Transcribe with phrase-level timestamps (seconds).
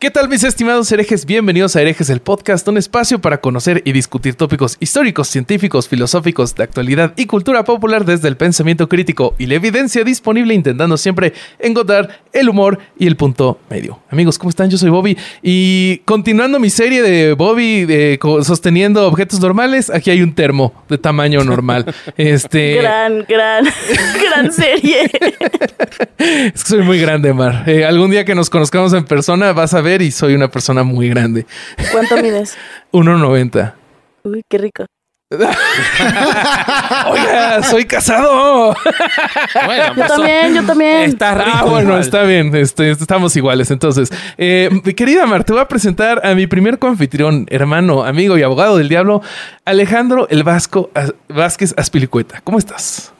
[0.00, 1.26] ¿Qué tal mis estimados herejes?
[1.26, 6.54] Bienvenidos a Herejes el Podcast, un espacio para conocer y discutir tópicos históricos, científicos, filosóficos,
[6.54, 11.34] de actualidad y cultura popular desde el pensamiento crítico y la evidencia disponible intentando siempre
[11.58, 14.00] encontrar el humor y el punto medio.
[14.08, 14.70] Amigos, ¿cómo están?
[14.70, 20.22] Yo soy Bobby y continuando mi serie de Bobby de, sosteniendo objetos normales, aquí hay
[20.22, 21.84] un termo de tamaño normal.
[22.16, 23.66] Este Gran, gran,
[24.22, 25.10] gran serie.
[26.18, 27.64] es que soy muy grande, Mar.
[27.66, 30.82] Eh, algún día que nos conozcamos en persona vas a ver y soy una persona
[30.82, 31.46] muy grande.
[31.92, 32.56] ¿Cuánto mides?
[32.92, 33.72] 1.90.
[34.24, 34.86] Uy, qué rico.
[37.10, 38.74] Oiga, soy casado.
[39.64, 40.96] Bueno, Yo pues, también, yo también.
[41.02, 41.50] Estás rico.
[41.58, 42.00] Ah, bueno, igual.
[42.00, 42.54] está bien.
[42.56, 43.70] este, estamos iguales.
[43.70, 48.38] Entonces, eh, mi querida Mar, te voy a presentar a mi primer coanfitrión, hermano, amigo
[48.38, 49.22] y abogado del diablo,
[49.64, 52.40] Alejandro el Vasco As- Vázquez Aspilicueta.
[52.42, 53.12] ¿Cómo estás?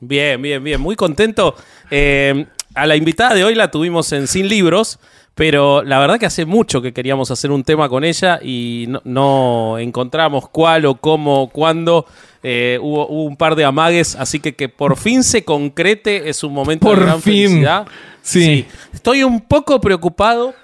[0.00, 0.80] Bien, bien, bien.
[0.80, 1.54] Muy contento.
[1.90, 4.98] Eh, a la invitada de hoy la tuvimos en Sin Libros,
[5.34, 9.00] pero la verdad que hace mucho que queríamos hacer un tema con ella y no,
[9.04, 12.06] no encontramos cuál o cómo, cuándo.
[12.42, 16.42] Eh, hubo, hubo un par de amagues, así que que por fin se concrete es
[16.42, 17.48] un momento Por de gran fin.
[17.48, 17.86] felicidad.
[18.20, 18.66] Sí.
[18.92, 20.54] Estoy un poco preocupado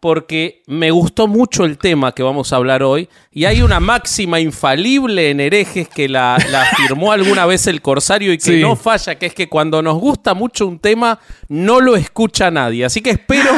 [0.00, 4.40] porque me gustó mucho el tema que vamos a hablar hoy y hay una máxima
[4.40, 8.60] infalible en herejes que la, la afirmó alguna vez el Corsario y que Sí.
[8.60, 12.84] no falla, que es que cuando nos gusta mucho un tema no lo escucha nadie.
[12.84, 13.48] Así que espero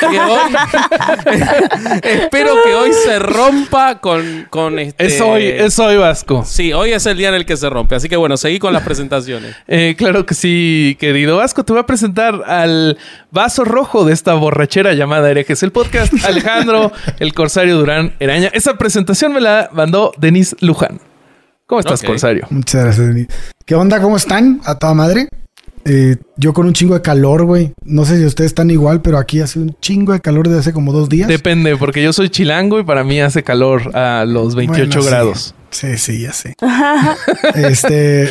[0.00, 0.52] que hoy,
[2.02, 5.06] espero que hoy se rompa con, con este...
[5.06, 6.44] Es hoy, es hoy, Vasco.
[6.44, 7.94] Sí, hoy es el día en el que se rompe.
[7.94, 9.54] Así que bueno, seguí con las presentaciones.
[9.68, 11.64] Eh, claro que sí, querido Vasco.
[11.64, 12.98] Te voy a presentar al
[13.30, 16.12] vaso rojo de esta borrachera llamada Herejes, el podcast.
[16.24, 16.90] Alejandro,
[17.20, 18.50] el Corsario Durán Eraña.
[18.52, 21.00] Esa presentación me la mandó Denis Luján.
[21.66, 22.06] ¿Cómo estás, Ok.
[22.06, 22.46] Corsario?
[22.50, 23.26] Muchas gracias, Denis.
[23.64, 24.00] ¿Qué onda?
[24.00, 24.60] ¿Cómo están?
[24.64, 25.28] A toda madre.
[25.84, 27.72] Eh, yo con un chingo de calor, güey.
[27.84, 30.72] No sé si ustedes están igual, pero aquí hace un chingo de calor desde hace
[30.72, 31.28] como dos días.
[31.28, 35.08] Depende, porque yo soy chilango y para mí hace calor a los 28 Bueno, sí.
[35.08, 35.54] grados.
[35.70, 36.54] Sí, sí, ya sé.
[37.54, 38.30] este,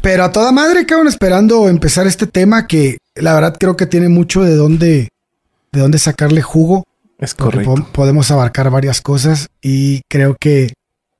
[0.00, 4.08] pero a toda madre, cabrón, esperando empezar este tema que la verdad creo que tiene
[4.08, 5.08] mucho de dónde,
[5.72, 6.84] de dónde sacarle jugo.
[7.18, 7.74] Es correcto.
[7.74, 10.72] po- podemos abarcar varias cosas y creo que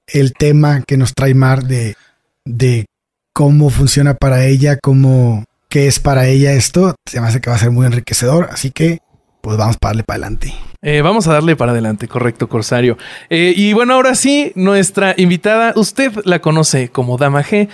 [0.06, 1.96] el tema que nos trae Mar de,
[2.44, 2.86] de
[3.32, 7.56] cómo funciona para ella, cómo qué es para ella esto, se me hace que va
[7.56, 8.48] a ser muy enriquecedor.
[8.52, 8.98] Así que,
[9.40, 10.54] pues vamos para darle para adelante.
[10.82, 12.96] Eh, vamos a darle para adelante, correcto, Corsario.
[13.30, 17.68] Eh, y bueno, ahora sí, nuestra invitada, usted la conoce como Dama G.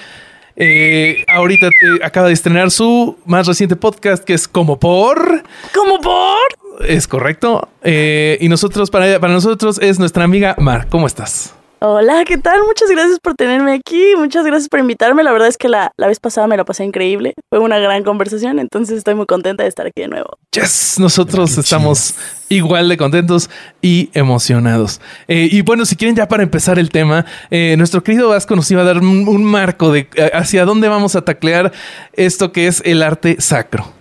[0.56, 1.70] Eh, ahorita eh,
[2.04, 5.42] acaba de estrenar su más reciente podcast que es Como por.
[5.74, 6.61] ¿Cómo por?
[6.80, 7.68] Es correcto.
[7.82, 10.88] Eh, y nosotros, para, para nosotros, es nuestra amiga Mar.
[10.88, 11.54] ¿Cómo estás?
[11.84, 12.60] Hola, ¿qué tal?
[12.64, 14.14] Muchas gracias por tenerme aquí.
[14.16, 15.24] Muchas gracias por invitarme.
[15.24, 17.34] La verdad es que la, la vez pasada me la pasé increíble.
[17.50, 20.38] Fue una gran conversación, entonces estoy muy contenta de estar aquí de nuevo.
[20.52, 22.14] Yes, nosotros Qué estamos
[22.48, 23.50] igual de contentos
[23.80, 25.00] y emocionados.
[25.26, 28.70] Eh, y bueno, si quieren ya para empezar el tema, eh, nuestro querido Vasco nos
[28.70, 31.72] iba a dar un, un marco de hacia dónde vamos a taclear
[32.12, 33.92] esto que es el arte sacro.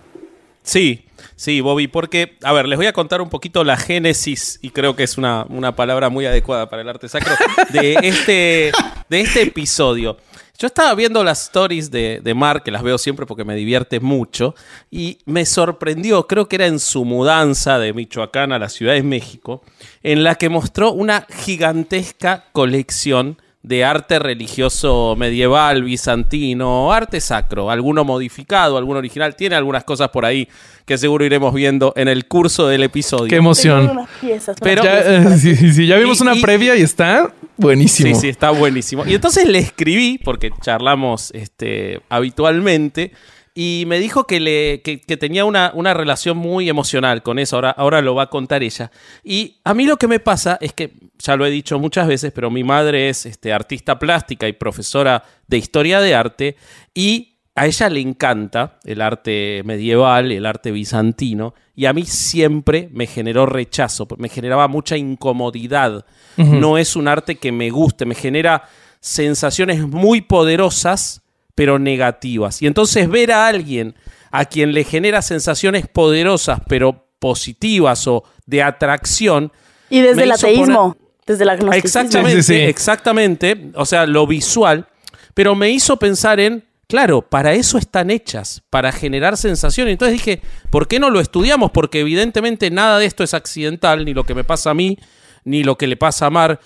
[0.62, 1.04] Sí,
[1.36, 4.96] sí, Bobby, porque, a ver, les voy a contar un poquito la génesis, y creo
[4.96, 7.34] que es una, una palabra muy adecuada para el arte sacro,
[7.70, 8.72] de este,
[9.08, 10.16] de este episodio.
[10.58, 13.98] Yo estaba viendo las stories de, de Mar, que las veo siempre porque me divierte
[14.00, 14.54] mucho,
[14.90, 19.02] y me sorprendió, creo que era en su mudanza de Michoacán a la Ciudad de
[19.02, 19.62] México,
[20.02, 28.04] en la que mostró una gigantesca colección de arte religioso medieval, bizantino, arte sacro, alguno
[28.04, 30.48] modificado, alguno original, tiene algunas cosas por ahí
[30.84, 33.28] que seguro iremos viendo en el curso del episodio.
[33.28, 33.88] Qué emoción.
[33.90, 36.74] unas piezas, Pero- Ya, piezas eh, sí, sí, sí, ya vimos Y- una y- previa
[36.76, 38.12] y está buenísimo.
[38.14, 39.06] Sí, sí, está buenísimo.
[39.06, 43.12] Y entonces le escribí, porque charlamos este, habitualmente,
[43.54, 47.56] y me dijo que, le, que, que tenía una, una relación muy emocional con eso.
[47.56, 48.90] Ahora, ahora lo va a contar ella.
[49.22, 52.32] Y a mí lo que me pasa es que, ya lo he dicho muchas veces,
[52.32, 56.56] pero mi madre es este, artista plástica y profesora de historia de arte,
[56.94, 62.88] y a ella le encanta el arte medieval, el arte bizantino, y a mí siempre
[62.92, 66.06] me generó rechazo, me generaba mucha incomodidad.
[66.36, 68.68] No es un arte que me guste, me genera
[69.00, 71.21] sensaciones muy poderosas,
[71.54, 72.62] pero negativas.
[72.62, 73.94] Y entonces ver a alguien
[74.30, 79.52] a quien le genera sensaciones poderosas, pero positivas o de atracción,
[79.90, 80.96] Y desde el ateísmo,
[81.26, 81.86] desde el agnosticismo.
[81.86, 82.60] Exactamente, Sí, sí, sí.
[82.62, 83.70] exactamente.
[83.74, 84.86] O sea, lo visual.
[85.34, 89.92] Pero me hizo pensar en, claro, para eso están hechas, para generar sensaciones.
[89.92, 91.70] Entonces dije, ¿por qué no lo estudiamos?
[91.70, 94.98] Porque evidentemente nada de esto es accidental, ni lo que me pasa a mí,
[95.44, 96.60] ni lo que le pasa a Mar,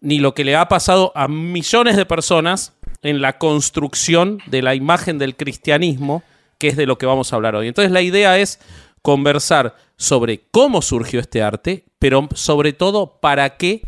[0.00, 4.74] ni lo que le ha pasado a millones de personas en la construcción de la
[4.74, 6.22] imagen del cristianismo,
[6.58, 7.68] que es de lo que vamos a hablar hoy.
[7.68, 8.60] Entonces la idea es
[9.02, 13.82] conversar sobre cómo surgió este arte, pero sobre todo para qué,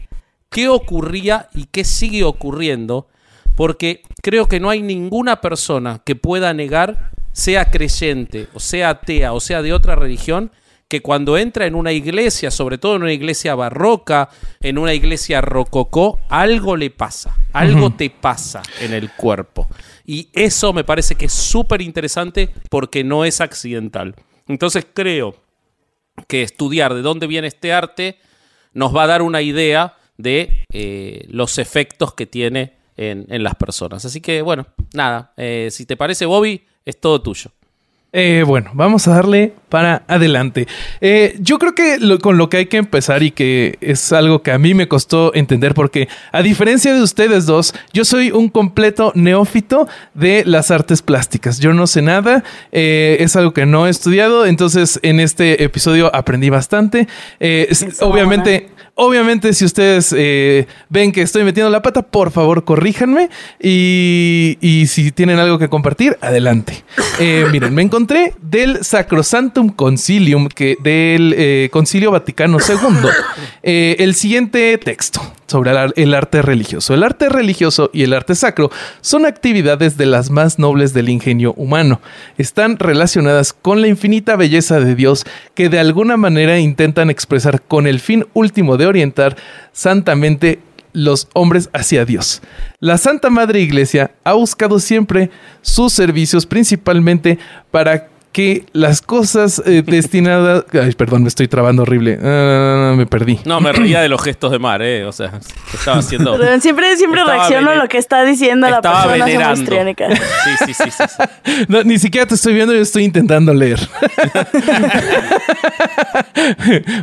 [0.51, 3.09] qué ocurría y qué sigue ocurriendo,
[3.57, 9.33] porque creo que no hay ninguna persona que pueda negar, sea creyente, o sea atea,
[9.33, 10.51] o sea de otra religión,
[10.93, 14.29] que cuando entra en una iglesia, sobre todo en una iglesia barroca,
[14.61, 19.67] en una iglesia rococó, algo le pasa, algo te pasa en el cuerpo.
[20.05, 24.15] Y eso me parece que es súper interesante porque no es accidental.
[24.47, 25.35] Entonces creo
[26.29, 28.19] que estudiar de dónde viene este arte
[28.75, 33.55] nos va a dar una idea de eh, los efectos que tiene en, en, las
[33.55, 34.05] personas.
[34.05, 37.51] Así que bueno, nada, eh, si te parece Bobby, es todo tuyo.
[38.15, 40.69] Eh, bueno, vamos a darle para adelante.
[41.01, 44.43] Eh, yo creo que lo, con lo que hay que empezar y que es algo
[44.43, 48.51] que a mí me costó entender porque a diferencia de ustedes dos, yo soy un
[48.51, 51.59] completo neófito de las artes plásticas.
[51.59, 56.15] Yo no sé nada, eh, es algo que no he estudiado, entonces en este episodio
[56.15, 57.09] aprendí bastante.
[57.41, 58.69] Eh, obviamente...
[58.95, 63.31] Obviamente, si ustedes eh, ven que estoy metiendo la pata, por favor, corríjanme.
[63.59, 66.85] Y, y si tienen algo que compartir, adelante.
[67.19, 73.09] Eh, miren, me encontré del Sacrosantum Concilium, que del eh, Concilio Vaticano II,
[73.63, 75.23] el siguiente texto
[75.53, 76.95] sobre el arte religioso.
[76.95, 78.71] El arte religioso y el arte sacro
[79.01, 82.01] son actividades de las más nobles del ingenio humano.
[82.39, 87.87] Están relacionadas con la infinita belleza de Dios que de alguna manera intentan expresar con
[87.87, 89.37] el fin último de orientar
[89.73, 90.59] santamente
[90.93, 92.43] los hombres hacia Dios.
[92.81, 95.31] La Santa Madre Iglesia ha buscado siempre
[95.63, 97.39] sus servicios principalmente
[97.71, 100.65] para que las cosas eh, destinadas.
[100.73, 102.19] Ay, perdón, me estoy trabando horrible.
[102.19, 103.39] Uh, me perdí.
[103.45, 105.05] No, me reía de los gestos de mar, ¿eh?
[105.05, 105.39] O sea,
[105.73, 106.37] estaba haciendo.
[106.39, 110.09] Pero siempre siempre reacciono a lo que está diciendo la persona histriónica.
[110.17, 110.91] Sí, sí, sí.
[110.91, 111.65] sí, sí.
[111.69, 113.79] No, ni siquiera te estoy viendo, yo estoy intentando leer.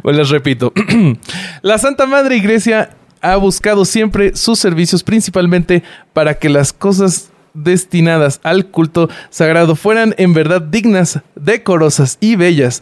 [0.01, 0.73] pues les repito.
[1.61, 2.89] la Santa Madre Iglesia
[3.21, 5.83] ha buscado siempre sus servicios principalmente
[6.13, 7.29] para que las cosas
[7.63, 12.81] destinadas al culto sagrado fueran en verdad dignas, decorosas y bellas,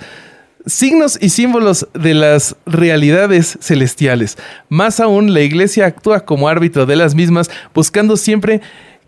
[0.65, 4.37] signos y símbolos de las realidades celestiales.
[4.69, 8.61] Más aún, la iglesia actúa como árbitro de las mismas, buscando siempre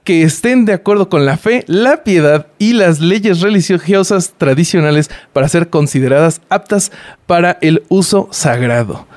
[0.03, 5.49] que estén de acuerdo con la fe, la piedad y las leyes religiosas tradicionales para
[5.49, 6.91] ser consideradas aptas
[7.27, 9.08] para el uso sagrado.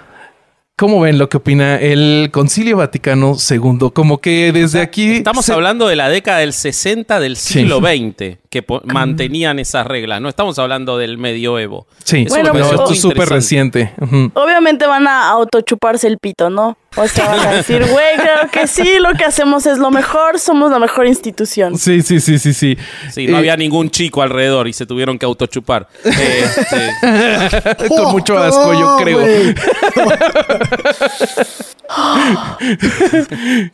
[0.77, 3.91] ¿Cómo ven lo que opina el Concilio Vaticano II?
[3.93, 5.17] Como que desde aquí...
[5.17, 5.53] Estamos se...
[5.53, 8.15] hablando de la década del 60 del siglo sí.
[8.19, 10.21] XX, que mantenían esas reglas.
[10.21, 11.87] No estamos hablando del medioevo.
[12.05, 13.95] Sí, Bueno, pues, esto es súper reciente.
[14.35, 16.77] Obviamente van a autochuparse el pito, ¿no?
[16.95, 20.39] O sea, van a decir, güey, claro que sí, lo que hacemos es lo mejor,
[20.39, 21.79] somos la mejor institución.
[21.79, 22.77] Sí, sí, sí, sí, sí.
[23.11, 25.89] Sí, no Eh, había ningún chico alrededor y se tuvieron que autochupar.
[26.05, 29.21] Este, Con mucho asco, yo Oh, creo.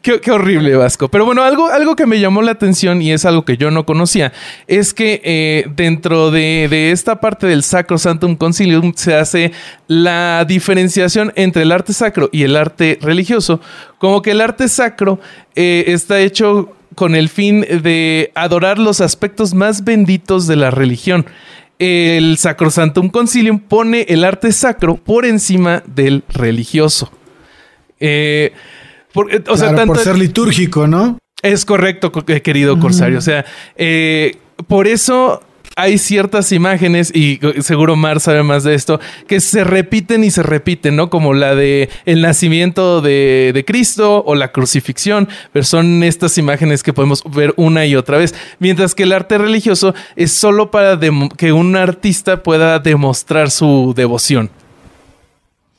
[0.02, 1.08] qué horrible, Vasco.
[1.08, 3.84] Pero bueno, algo, algo que me llamó la atención y es algo que yo no
[3.86, 4.32] conocía,
[4.68, 9.50] es que eh, dentro de, de esta parte del Sacro Santum Concilium se hace
[9.88, 13.60] la diferenciación entre el arte sacro y el arte religioso.
[13.98, 15.18] Como que el arte sacro
[15.56, 21.26] eh, está hecho con el fin de adorar los aspectos más benditos de la religión.
[21.78, 27.10] El Sacrosantum Concilium pone el arte sacro por encima del religioso.
[28.00, 28.52] Eh,
[29.12, 31.18] por- o sea, tanto por ser litúrgico, ¿no?
[31.40, 33.18] es correcto, co- querido Corsario.
[33.18, 33.44] O sea,
[33.76, 35.42] eh, por eso
[35.76, 38.98] hay ciertas imágenes, y eh, seguro Mar sabe más de esto,
[39.28, 41.08] que se repiten y se repiten, ¿no?
[41.08, 46.82] Como la de el nacimiento de, de Cristo o la crucifixión, pero son estas imágenes
[46.82, 48.34] que podemos ver una y otra vez.
[48.58, 50.98] Mientras que el arte religioso es solo para
[51.36, 54.50] que un artista pueda demostrar su devoción.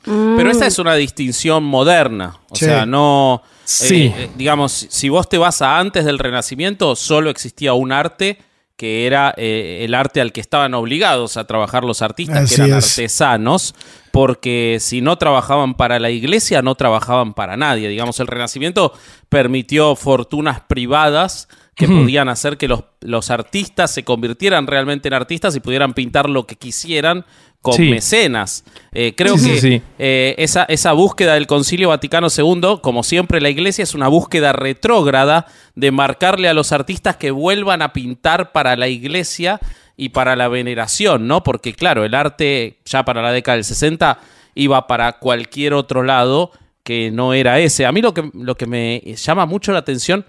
[0.02, 2.38] Pero esta es una distinción moderna.
[2.48, 2.64] O Sí.
[2.64, 3.42] sea, no.
[3.44, 4.12] eh, Sí.
[4.16, 8.38] eh, digamos, si- si vos te vas a antes del Renacimiento, solo existía un arte
[8.80, 12.62] que era eh, el arte al que estaban obligados a trabajar los artistas, Así que
[12.62, 12.92] eran es.
[12.92, 13.74] artesanos,
[14.10, 17.90] porque si no trabajaban para la iglesia, no trabajaban para nadie.
[17.90, 18.94] Digamos, el Renacimiento
[19.28, 25.54] permitió fortunas privadas que podían hacer que los, los artistas se convirtieran realmente en artistas
[25.56, 27.26] y pudieran pintar lo que quisieran
[27.62, 27.90] con Sí.
[27.90, 28.64] mecenas.
[28.92, 29.82] Eh, creo Sí, que sí.
[29.98, 34.52] eh, esa, esa búsqueda del Concilio Vaticano II, como siempre la iglesia, es una búsqueda
[34.52, 39.60] retrógrada de marcarle a los artistas que vuelvan a pintar para la iglesia
[39.96, 41.42] y para la veneración, ¿no?
[41.42, 44.18] Porque claro, el arte ya para la década del 60
[44.54, 46.52] iba para cualquier otro lado
[46.82, 47.84] que no era ese.
[47.84, 50.24] A mí lo que, lo que me llama mucho la atención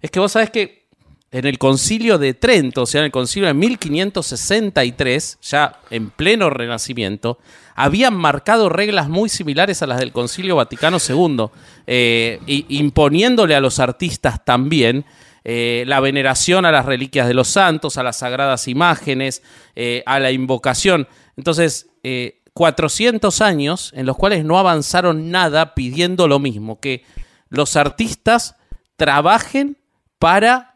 [0.00, 0.79] es que vos sabés que
[1.32, 6.50] en el concilio de Trento, o sea, en el concilio de 1563, ya en pleno
[6.50, 7.38] renacimiento,
[7.76, 11.46] habían marcado reglas muy similares a las del concilio Vaticano II,
[11.86, 15.04] eh, imponiéndole a los artistas también
[15.44, 19.42] eh, la veneración a las reliquias de los santos, a las sagradas imágenes,
[19.76, 21.06] eh, a la invocación.
[21.36, 21.86] Entonces,
[22.54, 27.04] 400 años en los cuales no avanzaron nada pidiendo lo mismo, que
[27.50, 28.56] los artistas
[28.96, 29.76] trabajen
[30.18, 30.69] para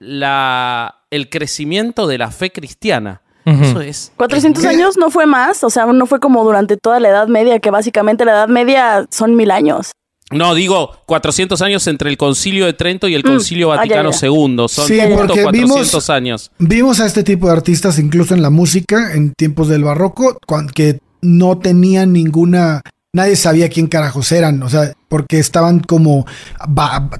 [0.00, 3.22] la, el crecimiento de la fe cristiana.
[3.44, 4.12] Eso es.
[4.16, 7.58] 400 años no fue más, o sea, no fue como durante toda la Edad Media,
[7.58, 9.92] que básicamente la Edad Media son mil años.
[10.30, 13.26] No, digo 400 años entre el Concilio de Trento y el mm.
[13.26, 14.68] Concilio ah, Vaticano II.
[14.68, 16.52] Son sí, 400 vimos, años.
[16.58, 20.38] Vimos a este tipo de artistas incluso en la música en tiempos del barroco,
[20.72, 26.24] que no tenían ninguna nadie sabía quién carajos eran, o sea, porque estaban como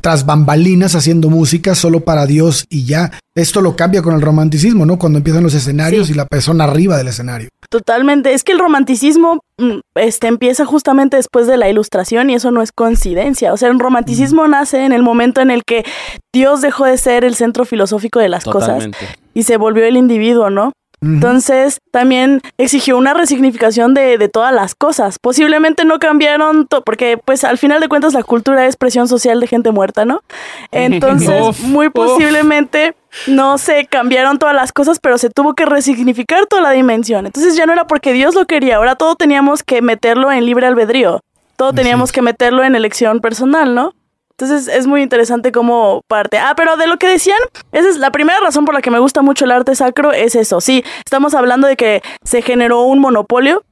[0.01, 3.11] tras bambalinas haciendo música solo para Dios y ya.
[3.35, 4.99] Esto lo cambia con el romanticismo, ¿no?
[4.99, 7.49] Cuando empiezan los escenarios y la persona arriba del escenario.
[7.69, 12.53] Totalmente, es que el romanticismo mm, este, empieza justamente después de la ilustración y eso
[12.53, 15.85] no es coincidencia, o sea, el romanticismo nace en el momento en el que
[16.33, 18.89] Dios dejó de ser el centro filosófico de las cosas
[19.35, 20.73] y se volvió el individuo, ¿no?
[21.03, 25.19] Entonces, también exigió una resignificación de, de todas las cosas.
[25.19, 29.47] Posiblemente no cambiaron, porque pues al final de cuentas la cultura es presión social de
[29.47, 30.23] gente muerta, ¿no?
[30.73, 32.95] Entonces, muy posiblemente
[33.27, 37.27] no se cambiaron todas las cosas, pero se tuvo que resignificar toda la dimensión.
[37.27, 40.67] Entonces ya no era porque Dios lo quería, ahora todo teníamos que meterlo en libre
[40.67, 41.21] albedrío.
[41.57, 43.93] Todo teníamos que meterlo en elección personal, ¿no?
[44.41, 46.39] Entonces es muy interesante cómo parte.
[46.39, 47.39] Ah, pero de lo que decían,
[47.73, 50.35] esa es la primera razón por la que me gusta mucho el arte sacro, es
[50.35, 50.63] eso.
[50.63, 53.63] Sí, estamos hablando de que se generó un monopolio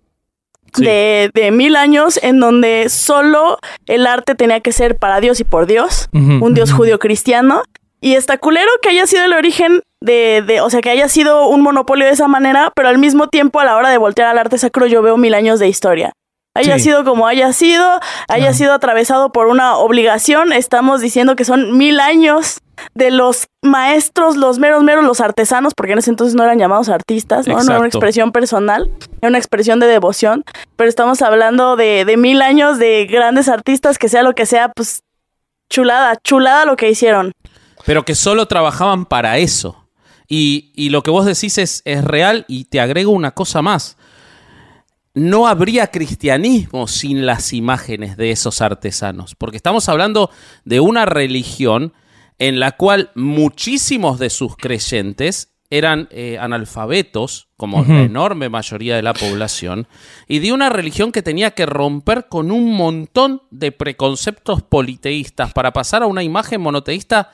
[0.77, 5.65] De, mil años en donde solo el arte tenía que ser para Dios y por
[5.65, 7.63] Dios, un Dios judío cristiano.
[8.03, 11.49] Y está culero que haya sido el origen de, de, o sea, que haya sido
[11.49, 14.39] un monopolio de esa manera, pero al mismo tiempo a la hora de voltear al
[14.39, 16.13] arte sacro yo veo mil años de historia
[16.59, 21.77] haya sido como haya sido, haya sido atravesado por una obligación, estamos diciendo que son
[21.77, 22.61] mil años
[22.95, 26.89] de los maestros, los meros meros, los artesanos, porque en ese entonces no eran llamados
[26.89, 27.61] artistas, ¿no?
[27.61, 30.45] era una expresión personal, era una expresión de devoción,
[30.77, 34.71] pero estamos hablando de, de mil años de grandes artistas, que sea lo que sea,
[34.71, 35.03] pues
[35.71, 37.33] chulada, chulada lo que hicieron.
[37.85, 39.85] Pero que solo trabajaban para eso.
[40.29, 43.97] Y, y lo que vos decís es, es real y te agrego una cosa más
[45.19, 50.31] no habría cristianismo sin las imágenes de esos artesanos, porque estamos hablando
[50.65, 51.93] de una religión
[52.39, 59.03] en la cual muchísimos de sus creyentes eran eh, analfabetos, como la enorme mayoría de
[59.03, 59.87] la población,
[60.27, 65.73] y de una religión que tenía que romper con un montón de preconceptos politeístas para
[65.73, 67.33] pasar a una imagen monoteísta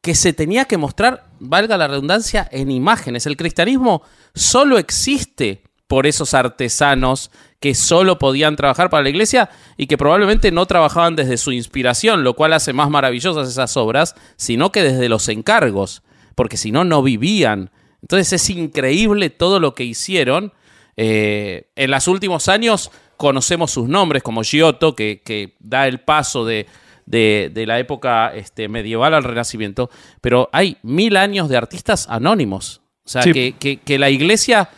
[0.00, 3.26] que se tenía que mostrar, valga la redundancia, en imágenes.
[3.26, 4.02] El cristianismo
[4.34, 10.50] solo existe por esos artesanos que solo podían trabajar para la iglesia y que probablemente
[10.50, 15.08] no trabajaban desde su inspiración, lo cual hace más maravillosas esas obras, sino que desde
[15.08, 16.02] los encargos,
[16.34, 17.70] porque si no, no vivían.
[18.02, 20.52] Entonces es increíble todo lo que hicieron.
[20.96, 26.66] Eh, en los últimos años conocemos sus nombres, como Giotto, que, da el paso de,
[27.06, 32.80] la época este, medieval al Renacimiento, pero hay mil años de artistas anónimos.
[33.06, 34.70] O sea, que, que la iglesia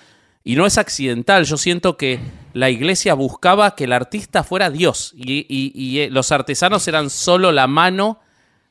[0.46, 2.20] y no es accidental, yo siento que
[2.52, 7.66] la iglesia buscaba que el artista fuera Dios y, eh, los artesanos eran solo la
[7.66, 8.20] mano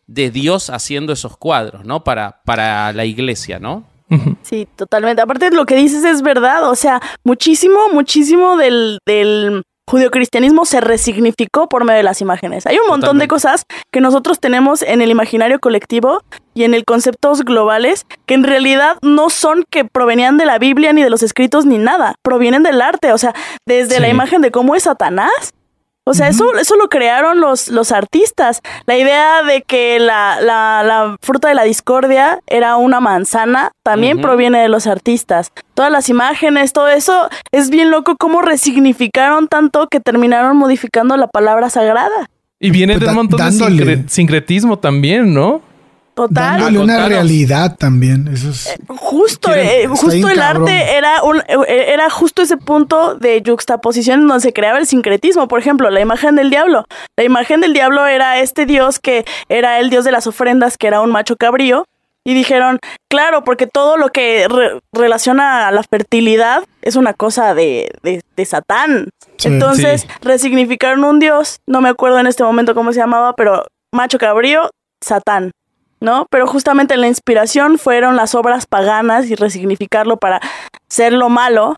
[0.08, 2.06] de Dios haciendo esos cuadros, ¿no?
[2.06, 3.86] Para, para la iglesia, ¿no?
[4.42, 5.22] Sí, totalmente.
[5.22, 10.82] Aparte de lo que dices es verdad, o sea, muchísimo, muchísimo del, del judio-cristianismo se
[10.82, 12.66] resignificó por medio de las imágenes.
[12.66, 16.22] Hay un montón de cosas que nosotros tenemos en el imaginario colectivo
[16.54, 20.94] y en el conceptos globales que en realidad no son que provenían de la Biblia
[20.94, 23.34] ni de los escritos ni nada, provienen del arte, o sea,
[23.66, 25.54] desde la imagen de cómo es Satanás
[26.08, 28.62] o sea, eso, eso lo crearon los, los artistas.
[28.86, 34.22] La idea de que la, la, la fruta de la discordia era una manzana también
[34.22, 35.52] proviene de los artistas.
[35.74, 41.28] Todas las imágenes, todo eso es bien loco cómo resignificaron tanto que terminaron modificando la
[41.28, 42.30] palabra sagrada.
[42.60, 45.62] Y viene pues de un montón de sincretismo también, ¿no?
[46.16, 46.62] Total.
[46.62, 48.30] Dándole una realidad también.
[48.30, 53.16] Eso es, eh, justo, eh, justo el arte era, un, eh, era justo ese punto
[53.16, 55.50] de juxtaposición en donde se creaba el sincretismo.
[55.50, 56.86] Por ejemplo, la imagen del diablo.
[57.18, 60.88] La imagen del diablo era este dios que era el dios de las ofrendas, que
[60.88, 61.86] era un macho cabrío.
[62.24, 62.80] Y dijeron,
[63.10, 64.48] claro, porque todo lo que
[64.94, 69.10] relaciona a la fertilidad es una cosa de, de, Satán.
[69.44, 74.18] Entonces, resignificaron un dios, no me acuerdo en este momento cómo se llamaba, pero macho
[74.18, 75.52] cabrío, Satán.
[76.00, 76.28] ¿No?
[76.30, 80.40] Pero justamente la inspiración fueron las obras paganas y resignificarlo para
[80.90, 81.76] ser lo malo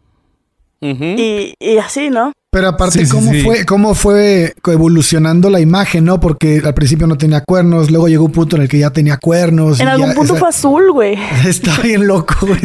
[0.79, 2.33] y, y así, ¿no?
[2.51, 3.41] Pero aparte, Sí, ¿cómo, sí.
[3.41, 6.19] Fue, ¿cómo fue evolucionando la imagen, no?
[6.19, 9.17] Porque al principio no tenía cuernos, luego llegó un punto en el que ya tenía
[9.17, 9.79] cuernos.
[9.79, 11.17] En y algún ya- punto esa- fue azul, güey.
[11.47, 12.59] Está bien loco, güey.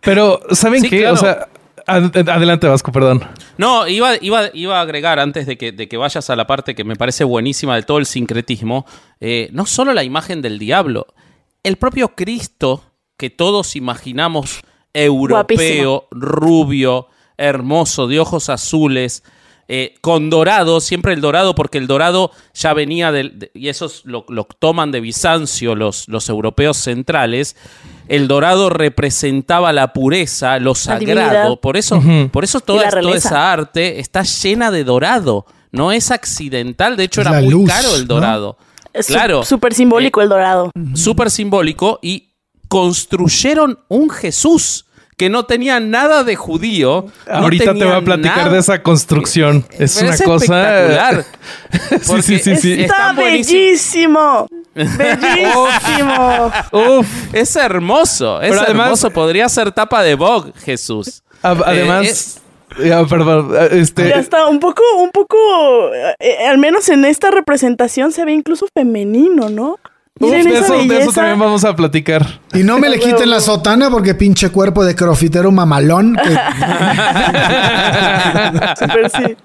[0.00, 1.00] Pero, ¿saben Sí, qué?
[1.00, 1.14] claro.
[1.14, 1.48] O sea,
[1.86, 3.22] adelante, Vasco, perdón.
[3.58, 6.74] No, iba, iba, iba a agregar antes de que, de que vayas a la parte
[6.74, 8.86] que me parece buenísima de todo el sincretismo,
[9.20, 11.06] eh, no solo la imagen del diablo,
[11.62, 12.82] el propio Cristo
[13.16, 14.62] que todos imaginamos
[14.92, 16.04] europeo, Guapísimo.
[16.10, 19.22] rubio, hermoso, de ojos azules,
[19.68, 23.86] eh, con dorado, siempre el dorado, porque el dorado ya venía del, de- y eso
[23.86, 27.56] es lo, lo toman de Bizancio los, los europeos centrales,
[28.08, 34.00] el dorado representaba la pureza, lo sagrado, por eso, por eso toda, toda esa arte
[34.00, 35.46] está llena de dorado.
[35.72, 36.96] No es accidental.
[36.96, 38.14] De hecho, Es era la muy luz, caro el ¿no?
[38.14, 38.56] dorado.
[38.92, 39.44] Es su- Claro.
[39.44, 40.70] súper simbólico el dorado.
[40.94, 41.98] Súper simbólico.
[42.00, 42.28] Y
[42.68, 44.84] construyeron un Jesús
[45.16, 47.06] que no tenía nada de judío.
[47.26, 48.50] no Ahorita te voy a platicar nada.
[48.50, 49.64] de esa construcción.
[49.78, 50.84] Es Pero una es cosa.
[50.84, 51.24] espectacular.
[52.02, 52.72] sí, sí, sí, sí.
[52.72, 54.46] es- Está bellísimo.
[54.74, 56.50] Bellísimo.
[56.72, 57.06] Uf.
[57.34, 58.40] Es hermoso.
[58.40, 59.10] Es Pero además- hermoso.
[59.10, 61.22] Podría ser tapa de Vogue, Jesús.
[61.42, 62.40] Eh, Además, es-
[62.84, 65.36] ya, perdón, este, Ya está, un poco, un poco,
[66.18, 69.78] eh, al menos en esta representación se ve incluso femenino, ¿no?
[70.20, 71.12] Miren de, eso, de eso belleza.
[71.12, 72.38] también vamos a platicar.
[72.52, 76.14] Y no me le quiten la sotana porque pinche cuerpo de crofitero mamalón.
[76.22, 76.30] que-
[78.78, 79.36] Súper sí.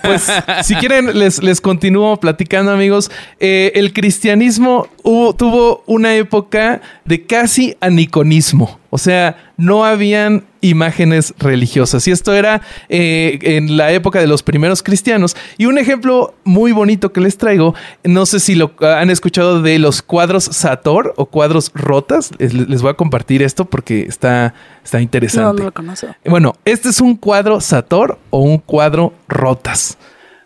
[0.00, 0.30] Pues,
[0.62, 3.10] si quieren, les, les continúo platicando, amigos.
[3.40, 8.78] Eh, el cristianismo hubo- tuvo una época de casi aniconismo.
[8.90, 12.08] O sea, no habían imágenes religiosas.
[12.08, 15.36] Y esto era eh, en la época de los primeros cristianos.
[15.58, 17.74] Y un ejemplo muy bonito que les traigo,
[18.04, 22.30] no sé si lo han escuchado de los cuadros Sator o cuadros rotas.
[22.38, 25.60] Les, voy a compartir esto porque está, está No, interesante.
[25.60, 26.08] no lo conozco.
[26.24, 29.98] Bueno, este es un cuadro Sator o un cuadro Rotas.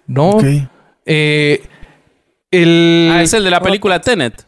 [0.07, 0.31] ¿No?
[0.31, 0.45] Ok.
[1.07, 1.63] Eh,
[2.51, 4.47] el, Ah, es el de la película Tenet.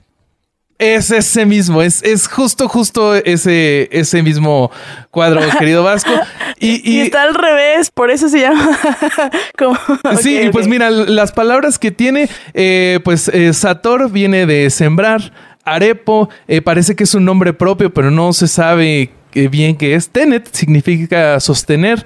[0.85, 4.71] Es ese mismo, es, es justo, justo ese, ese mismo
[5.11, 6.11] cuadro, querido Vasco.
[6.59, 8.79] Y, Y, y- está al revés, por eso se llama
[9.59, 9.79] como...
[10.21, 14.71] sí, Ok, y pues mira, las palabras que tiene, eh, pues eh, Sator viene de
[14.71, 15.33] sembrar,
[15.65, 20.11] Arepo eh, parece que es un nombre propio, pero no se sabe bien qué es.
[20.11, 22.05] Tenet significa sostener,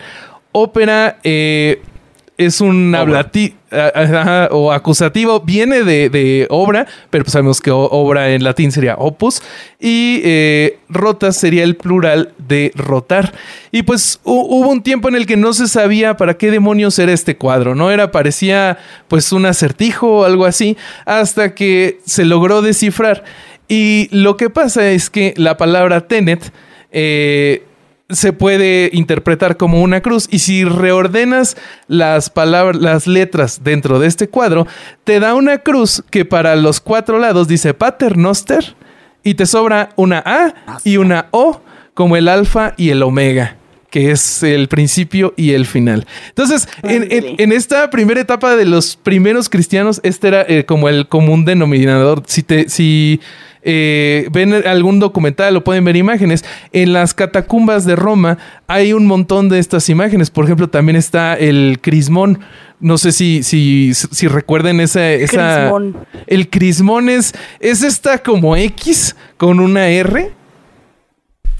[0.52, 1.82] ópera eh,
[2.38, 8.30] es un hablati- ajá, o acusativo, viene de, de obra, pero pues sabemos que obra
[8.30, 9.42] en latín sería opus,
[9.78, 13.34] y eh, rotas sería el plural de rotar.
[13.72, 16.98] Y pues hu- hubo un tiempo en el que no se sabía para qué demonios
[16.98, 17.90] era este cuadro, ¿no?
[17.90, 23.24] Era, parecía pues un acertijo o algo así, hasta que se logró descifrar.
[23.68, 26.52] Y lo que pasa es que la palabra tenet
[26.90, 27.64] eh,
[28.08, 30.28] se puede interpretar como una cruz.
[30.30, 34.66] Y si reordenas las palabras, las letras dentro de este cuadro,
[35.04, 38.74] te da una cruz que para los cuatro lados dice Pater Noster
[39.22, 41.60] y te sobra una A y una O
[41.94, 43.57] como el alfa y el omega
[43.90, 46.06] que es el principio y el final.
[46.28, 47.34] Entonces, en, en- Ándale.
[47.38, 52.22] en esta primera etapa de los primeros cristianos, este era eh, como el común denominador.
[52.26, 53.20] Si te, si
[53.62, 59.06] eh, ven algún documental o pueden ver imágenes, en las catacumbas de Roma hay un
[59.06, 60.30] montón de estas imágenes.
[60.30, 62.40] Por ejemplo, también está el crismón.
[62.80, 65.60] No sé si, si, si recuerden esa, esa.
[65.62, 65.96] Crismón.
[66.28, 70.30] El crismón es, es esta como X con una R.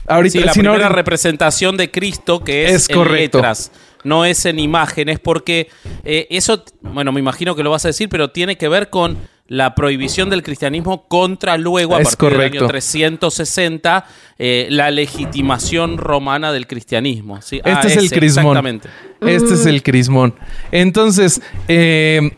[0.08, 3.38] Ahorita, Sí, la primera representación de Cristo que es, Es en correcto.
[3.38, 3.70] letras,
[4.04, 5.68] no es en imágenes, porque
[6.04, 9.16] eh, eso, bueno, me imagino que lo vas a decir, pero tiene que ver con
[9.48, 14.04] la prohibición del cristianismo contra luego, a Es partir del año 360,
[14.38, 17.40] eh, la legitimación romana del cristianismo.
[17.40, 17.60] ¿sí?
[17.64, 18.46] Ah, Este es el crismón.
[18.58, 18.88] Exactamente.
[19.22, 20.34] Este es el crismón.
[20.70, 22.30] Entonces, eh,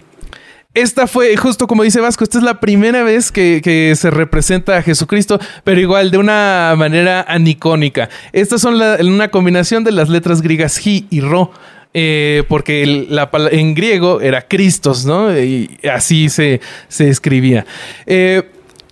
[0.75, 4.83] esta fue, justo como dice Vasco, esta es la primera vez que, se representa a
[4.83, 8.09] Jesucristo, pero igual de una manera anicónica.
[8.33, 11.51] Estas son una combinación de las letras griegas Ji y Ro.
[11.93, 13.09] eh, porque
[13.51, 15.37] en griego era Cristos, ¿no?
[15.37, 17.67] Y así se, se escribía.
[18.07, 18.49] Eh,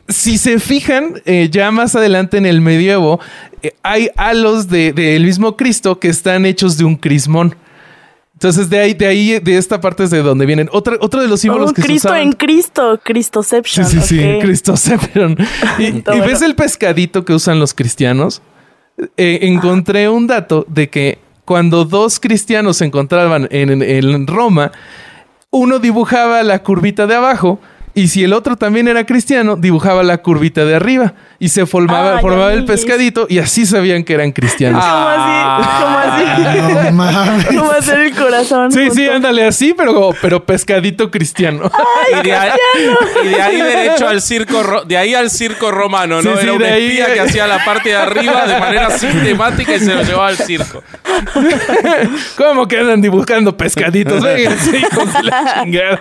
[0.09, 3.21] si se fijan, eh, ya más adelante en el medievo,
[3.85, 7.55] hay halos de- del mismo Cristo que están hechos de un crismón.
[8.39, 10.69] Entonces, de ahí, de ahí, de esta parte es de donde vienen.
[10.71, 12.21] Otra, otro de los símbolos Oh, que Cristo se usaban.
[12.29, 13.87] en Cristo, Sí, Cristoception.
[13.87, 14.43] sí, sí, ok.
[14.43, 15.37] Cristoception.
[15.81, 16.25] Y, y bueno.
[16.25, 18.41] ves el pescadito que usan los cristianos.
[19.17, 24.71] Eh, encontré un dato de que cuando dos cristianos se encontraban en, en- en Roma,
[25.51, 27.59] uno dibujaba la curvita de abajo
[27.95, 32.19] y si el otro también era cristiano, dibujaba la curvita de arriba y se formaba,
[32.21, 34.83] formaba el pescadito y así sabían que eran cristianos.
[34.85, 35.61] Ah.
[35.81, 36.85] Como así, como así.
[36.87, 37.47] No mames.
[37.59, 38.73] Como hacer el corazón.
[38.73, 41.71] Sí, sí, ándale así, pero, pero pescadito cristiano.
[42.21, 42.51] y, de ahí,
[43.25, 46.33] y de ahí derecho al circo, ro- de ahí al circo romano, ¿no?
[46.33, 48.91] Sí, sí, Era un de ahí- espía que hacía la parte de arriba de manera
[48.91, 50.83] sistemática y se lo llevaba al circo.
[52.37, 54.23] ¿Cómo que andan dibujando pescaditos?
[54.23, 56.01] Vénganse, hijos de la chingada.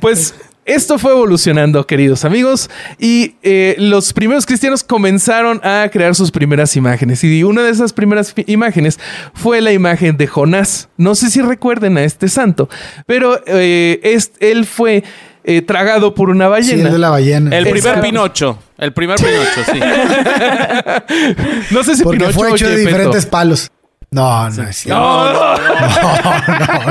[0.00, 6.30] Pues esto fue evolucionando, queridos amigos, y eh, los primeros cristianos comenzaron a crear sus
[6.30, 7.24] primeras imágenes.
[7.24, 8.98] Y una de esas primeras imágenes
[9.34, 10.88] fue la imagen de Jonás.
[10.96, 12.68] No sé si recuerden a este santo,
[13.06, 15.02] pero eh, es- él fue
[15.42, 16.86] eh, tragado por una Sí, ballena.
[16.88, 17.56] el de la ballena.
[17.56, 18.02] El primer Exacto.
[18.02, 18.58] Pinocho.
[18.76, 19.80] El primer Pinocho, sí.
[21.70, 23.70] No sé si Porque Pinocho fue o hecho de diferentes palos.
[24.12, 25.00] No, no es cierto.
[25.00, 25.32] No,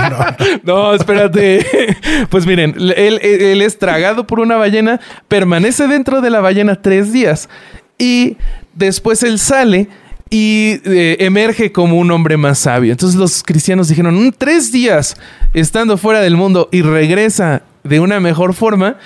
[0.10, 0.26] no,
[0.64, 1.98] no, espérate.
[2.30, 7.12] Pues miren, él, él es tragado por una ballena, permanece dentro de la ballena tres
[7.12, 7.50] días
[7.98, 8.38] y
[8.74, 9.88] después él sale
[10.30, 12.92] y eh, emerge como un hombre más sabio.
[12.92, 15.18] Entonces los cristianos dijeron, "Mm, tres días
[15.54, 18.98] estando fuera del mundo y regresa de una mejor forma.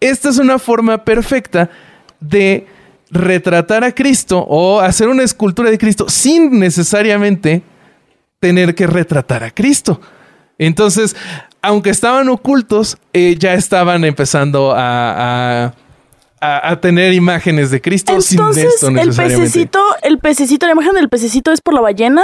[0.00, 1.68] Esta es una forma perfecta
[2.20, 2.66] de
[3.10, 7.62] retratar a Cristo o hacer una escultura de Cristo sin necesariamente
[8.38, 10.00] tener que retratar a Cristo.
[10.58, 11.16] Entonces,
[11.62, 15.74] aunque estaban ocultos, eh, ya estaban empezando a, a-
[16.40, 18.94] a- a tener imágenes de Cristo sin Entonces, esto el
[19.44, 22.22] pececito, el pececito, la imagen del pececito es por la ballena.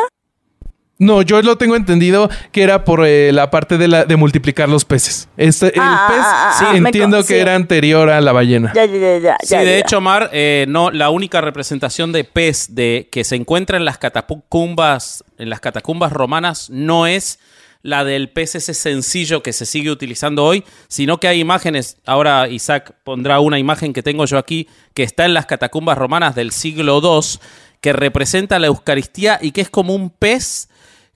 [0.98, 4.68] No, yo lo tengo entendido que era por eh, la parte de, la, de multiplicar
[4.68, 5.28] los peces.
[5.36, 7.34] Este, el Ah, pez, ah, ah, sí, ah, me entiendo que sí.
[7.34, 8.72] era anterior a la ballena.
[8.74, 9.36] Ya, ya, ya, ya.
[9.42, 13.36] Sí, ya, de hecho, Mar, eh, no, la única representación de pez de, que se
[13.36, 17.40] encuentra en las catacumbas, en las catacumbas romanas no es
[17.82, 22.48] la del pez ese sencillo que se sigue utilizando hoy, sino que hay imágenes, ahora
[22.48, 26.50] Isaac pondrá una imagen que tengo yo aquí, que está en las catacumbas romanas del
[26.52, 27.38] siglo II,
[27.80, 30.68] que representa la Eucaristía y que es como un pez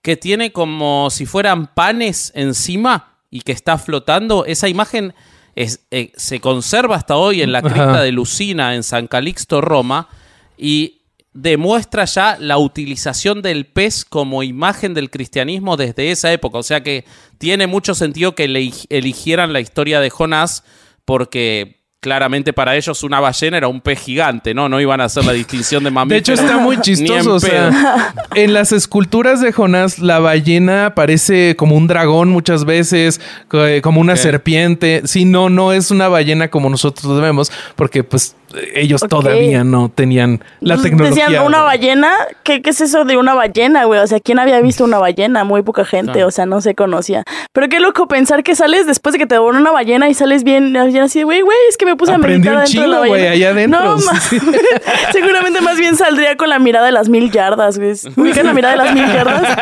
[0.03, 4.45] que tiene como si fueran panes encima y que está flotando.
[4.45, 5.15] Esa imagen
[5.55, 8.03] es, eh, se conserva hasta hoy en la cripta Ajá.
[8.03, 10.09] de Lucina en San Calixto, Roma,
[10.57, 16.59] y demuestra ya la utilización del pez como imagen del cristianismo desde esa época.
[16.59, 17.05] O sea que
[17.39, 20.65] tiene mucho sentido que le eligieran la historia de Jonás
[21.05, 24.69] porque claramente para ellos una ballena era un pez gigante, ¿no?
[24.69, 26.29] No iban a hacer la distinción de De mamíferos.
[26.29, 27.35] hecho, está muy ni en chistoso.
[27.35, 33.21] O sea, en las esculturas de Jonás, la ballena parece como un dragón muchas veces,
[33.53, 35.03] eh, como una serpiente.
[35.05, 38.35] Sí, no, no es una ballena como nosotros vemos, porque pues
[38.75, 41.27] ellos todavía no tenían la Pues, tecnología.
[41.27, 42.11] Decían una ballena.
[42.43, 44.01] ¿Qué, ¿Qué es eso de una ballena, güey?
[44.01, 45.45] O sea, ¿quién había visto una ballena?
[45.45, 47.23] Muy poca gente, o sea, no se conocía.
[47.53, 50.45] Pero qué loco pensar que sales después de que te devoró una ballena y sales
[50.45, 52.89] bien, bien así, güey, güey, es que me puse Aprendí a un meditar dentro de
[52.89, 53.31] la chingo, güey, ballena.
[53.33, 53.81] allá adentro.
[53.97, 54.39] No, Sí.
[55.13, 57.93] seguramente más bien saldría con la mirada de las mil yardas, güey.
[58.17, 59.59] ¿Ubican la mirada de las mil yardas?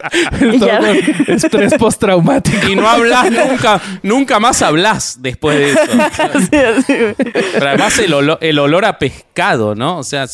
[0.40, 0.80] Y ya.
[1.28, 2.66] Estrés postraumático.
[2.68, 5.80] Y no hablas nunca, nunca más hablas después de eso.
[6.34, 7.14] Así, así, güey.
[7.60, 9.98] Pero además el olor, a pescado, ¿no?
[9.98, 10.24] O sea,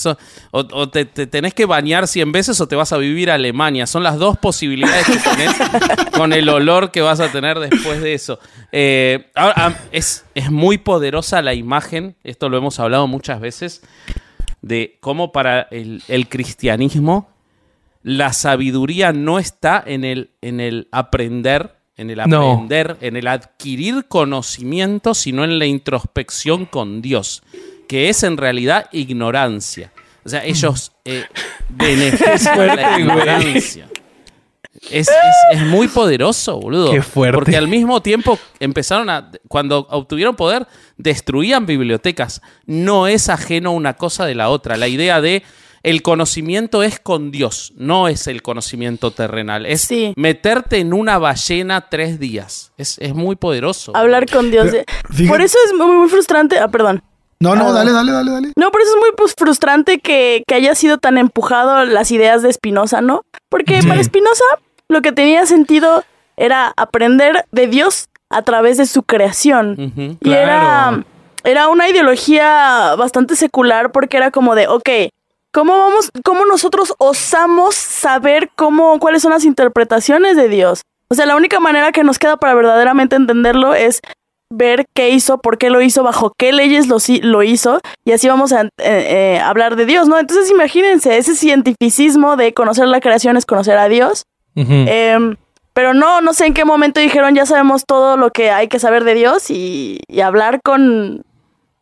[0.53, 3.87] o, te, te tenés que bañar 100 veces o te vas a vivir a Alemania.
[3.89, 5.53] Son las dos posibilidades que tenés
[6.12, 8.39] con el olor que vas a tener después de eso.
[8.71, 13.83] Eh, ahora, ah, es, es muy poderosa la imagen, esto lo hemos hablado muchas veces,
[14.62, 17.29] de cómo para el, el cristianismo
[18.07, 22.52] la sabiduría no está en el, en el aprender, en el No.
[22.52, 27.42] aprender, en el adquirir conocimiento, sino en la introspección con Dios,
[27.88, 29.92] que es en realidad ignorancia.
[30.24, 31.24] O sea, ellos eh,
[31.68, 33.88] benefician la ignorancia.
[34.90, 35.14] Es, es-
[35.52, 36.90] es muy poderoso, boludo.
[36.92, 37.37] Qué fuerte.
[37.38, 39.30] Porque al mismo tiempo empezaron a.
[39.48, 40.66] Cuando obtuvieron poder,
[40.98, 42.42] destruían bibliotecas.
[42.66, 44.76] No es ajeno una cosa de la otra.
[44.76, 45.42] La idea de.
[45.87, 49.66] El conocimiento es con Dios, no es el conocimiento terrenal.
[49.66, 50.12] Es Sí.
[50.16, 52.72] meterte en una ballena tres días.
[52.77, 53.92] Es, es muy poderoso.
[53.96, 54.66] Hablar con Dios.
[54.70, 56.59] Pero, de- fíjate- Por eso es muy, muy frustrante.
[56.59, 57.03] Ah, perdón.
[57.38, 57.72] No, no, Ah.
[57.72, 58.53] dale, dale, dale, dale.
[58.57, 62.42] No, por eso es muy pues, frustrante que, que haya sido tan empujado las ideas
[62.42, 63.22] de Spinoza, ¿no?
[63.49, 63.87] Porque Sí.
[63.87, 64.44] para Spinoza
[64.88, 66.03] lo que tenía sentido
[66.37, 69.77] era aprender de Dios a través de su creación.
[69.96, 70.42] Y Claro.
[70.42, 71.05] era,
[71.44, 74.88] era una ideología bastante secular porque era como de, ok,
[75.57, 80.83] ¿cómo vamos, cómo nosotros osamos saber cómo, cuáles son las interpretaciones de Dios?
[81.09, 84.03] O sea, la única manera que nos queda para verdaderamente entenderlo es
[84.51, 88.29] ver qué hizo, por qué lo hizo, bajo qué leyes lo, lo hizo, y así
[88.29, 90.19] vamos a eh, eh, hablar de Dios, ¿no?
[90.19, 94.25] Entonces imagínense, ese cientificismo de conocer la creación es conocer a Dios.
[94.57, 95.37] Em,
[95.73, 98.79] pero no, no sé en qué momento dijeron ya sabemos todo lo que hay que
[98.79, 101.25] saber de Dios y, y hablar con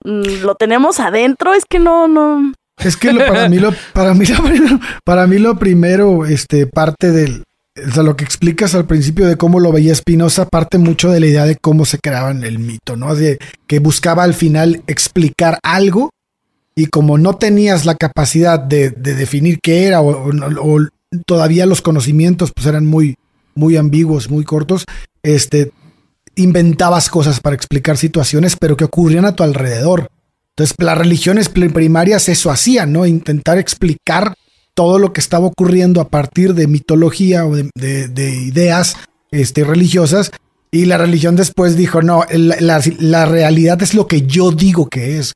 [0.04, 2.52] mm, lo tenemos adentro, es que no, no.
[2.78, 7.10] Es que lo- para mí lo, para mí lo, para mí lo primero, este, parte
[7.12, 7.44] del,
[7.88, 11.20] o sea, lo que explicas al principio de cómo lo veía Spinoza, parte mucho de
[11.20, 13.14] la idea de cómo se creaba el mito, ¿no?
[13.14, 16.10] De que buscaba al final explicar algo
[16.76, 20.88] y como no tenías la capacidad de, de definir qué era o, o- o
[21.26, 23.16] todavía los conocimientos pues eran muy,
[23.54, 24.84] muy ambiguos, muy cortos,
[25.22, 25.70] este,
[26.34, 30.08] inventabas cosas para explicar situaciones, pero que ocurrían a tu alrededor.
[30.56, 33.06] Entonces, las religiones primarias eso hacían, ¿no?
[33.06, 34.34] Intentar explicar
[34.74, 38.96] todo lo que estaba ocurriendo a partir de mitología o de, de- de ideas
[39.32, 40.30] este, religiosas.
[40.70, 45.18] Y la religión después dijo, no, la, la realidad es lo que yo digo que
[45.18, 45.32] es.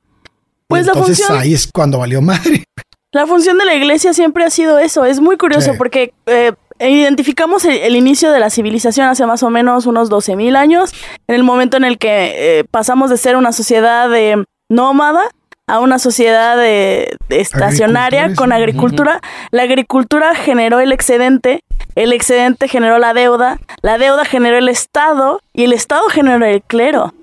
[0.68, 2.64] Pues la Entonces función- ahí es cuando valió madre.
[3.12, 5.04] La función de la iglesia siempre ha sido eso.
[5.04, 5.78] Es muy curioso Sí.
[5.78, 10.56] porque eh, identificamos el, el inicio de la civilización hace más o menos unos 12.000
[10.56, 10.90] años,
[11.26, 15.22] en el momento en el que eh, pasamos de ser una sociedad de nómada
[15.66, 19.20] a una sociedad de, de estacionaria con agricultura.
[19.50, 21.62] La agricultura generó el excedente,
[21.94, 26.62] el excedente generó la deuda, la deuda generó el Estado y el Estado generó el
[26.62, 27.14] clero.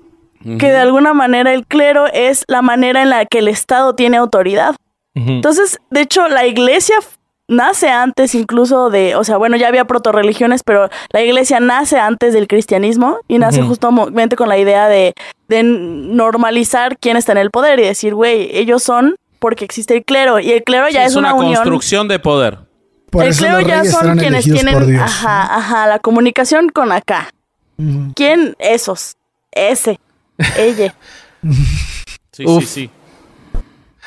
[0.60, 4.16] Que de alguna manera el clero es la manera en la que el Estado tiene
[4.16, 4.76] autoridad.
[5.16, 6.94] Entonces, de hecho, la iglesia
[7.48, 12.32] nace antes incluso de, o sea, bueno, ya había protorreligiones, pero la iglesia nace antes
[12.34, 13.68] del cristianismo y nace Ujú.
[13.70, 15.14] justamente con la idea de,
[15.48, 20.04] de normalizar quién está en el poder y decir, güey, ellos son porque existe el
[20.04, 21.54] clero y el clero ya Sí, es, una, unión.
[21.56, 22.58] construcción de poder.
[23.10, 25.00] Por el clero ya son quienes tienen, Dios.
[25.02, 27.30] ajá, ajá, la comunicación con acá.
[28.14, 28.56] ¿Quién?
[28.58, 29.16] Esos.
[29.52, 30.00] Ese.
[30.58, 30.94] Ella.
[32.32, 32.64] Sí, Uf.
[32.64, 32.90] sí, sí.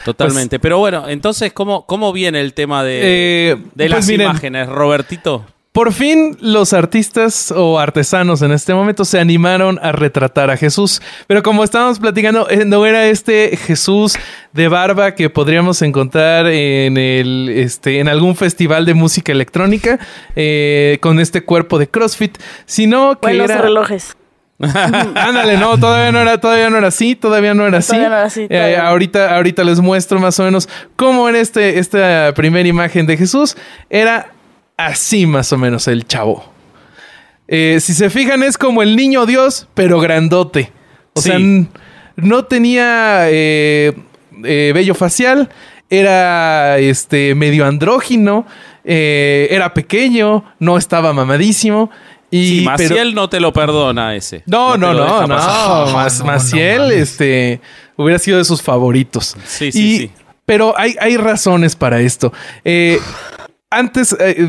[0.05, 0.59] Totalmente.
[0.59, 4.67] Pero bueno, entonces, ¿cómo, cómo viene el tema de, Eh, de pues las miren, imágenes,
[4.67, 5.45] Robertito?
[5.71, 10.99] Por fin los artistas o artesanos en este momento se animaron a retratar a Jesús.
[11.27, 14.17] Pero como estábamos platicando, eh, no era este Jesús
[14.51, 19.99] de barba que podríamos encontrar en el este en algún festival de música electrónica
[20.35, 24.17] eh, con este cuerpo de CrossFit, sino que Buenos era relojes.
[24.59, 27.87] Ándale, no, todavía no era, todavía no era así, todavía no era así.
[27.93, 31.79] Todavía no era así, Eh, ahorita, ahorita les muestro más o menos cómo era este,
[31.79, 33.55] esta primera imagen de Jesús.
[33.89, 34.31] Era
[34.77, 36.43] así más o menos el chavo.
[37.47, 40.71] Eh, si se fijan, es como el niño Dios, pero grandote.
[41.13, 41.29] O Sí.
[41.29, 41.39] sea,
[42.17, 43.93] no tenía eh,
[44.43, 45.49] eh, vello facial,
[45.89, 48.45] era este medio andrógino,
[48.83, 51.89] era pequeño, no estaba mamadísimo.
[52.31, 54.43] Y, sí, pero- Maciel no te lo perdona ese.
[54.45, 55.35] no, no, no, no.
[55.93, 57.59] Mas- No, Maciel, este,
[57.95, 59.35] hubiera sido de sus favoritos.
[59.45, 60.11] Sí, sí, Y- sí.
[60.45, 62.33] Pero hay, hay razones para esto.
[62.65, 62.99] Eh,
[63.71, 64.45] antes eh,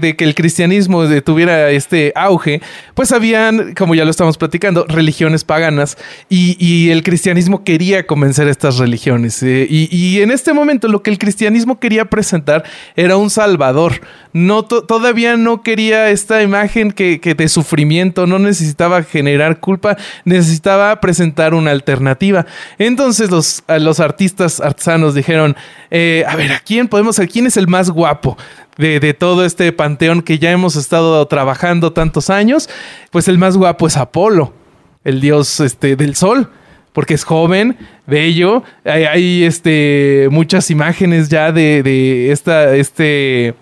[0.00, 2.60] de, que el cristianismo tuviera este auge,
[2.94, 5.96] pues habían, como ya lo estamos platicando, religiones paganas
[6.28, 9.42] y, el cristianismo quería convencer estas religiones.
[9.42, 12.64] eh, y, en este momento lo que el cristianismo quería presentar
[12.96, 14.00] era un salvador.
[14.32, 21.00] No, to- todavía no quería esta imagen que, de sufrimiento, no necesitaba generar culpa, necesitaba
[21.00, 22.44] presentar una alternativa.
[22.78, 23.62] Entonces los,
[24.00, 25.54] artistas artesanos dijeron,
[25.92, 28.36] eh, a ver, ¿a quién podemos, a quién es el más guapo?
[28.76, 32.68] De, de todo este panteón que ya hemos estado trabajando tantos años,
[33.12, 34.52] pues el más guapo es Apolo,
[35.04, 36.50] el dios este, del sol
[36.94, 38.62] porque es joven, bello.
[38.84, 43.54] Hay, hay, este, muchas imágenes ya de, de esta, este,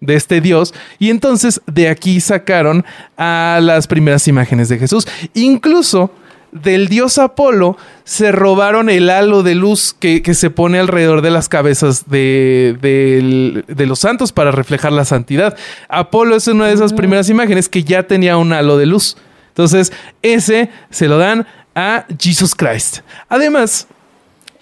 [0.00, 0.74] de este dios.
[0.98, 2.84] Y entonces de aquí sacaron
[3.16, 5.06] a las primeras imágenes de Jesús.
[5.34, 6.10] Incluso
[6.52, 11.30] del dios Apolo se robaron el halo de luz que, que se pone alrededor de
[11.30, 12.76] las cabezas de,
[13.66, 15.56] de los santos para reflejar la santidad.
[15.88, 19.16] Apolo es una de esas primeras imágenes que ya tenía un halo de luz.
[19.48, 23.00] Entonces, ese se lo dan a Jesus Christ.
[23.28, 23.86] Además,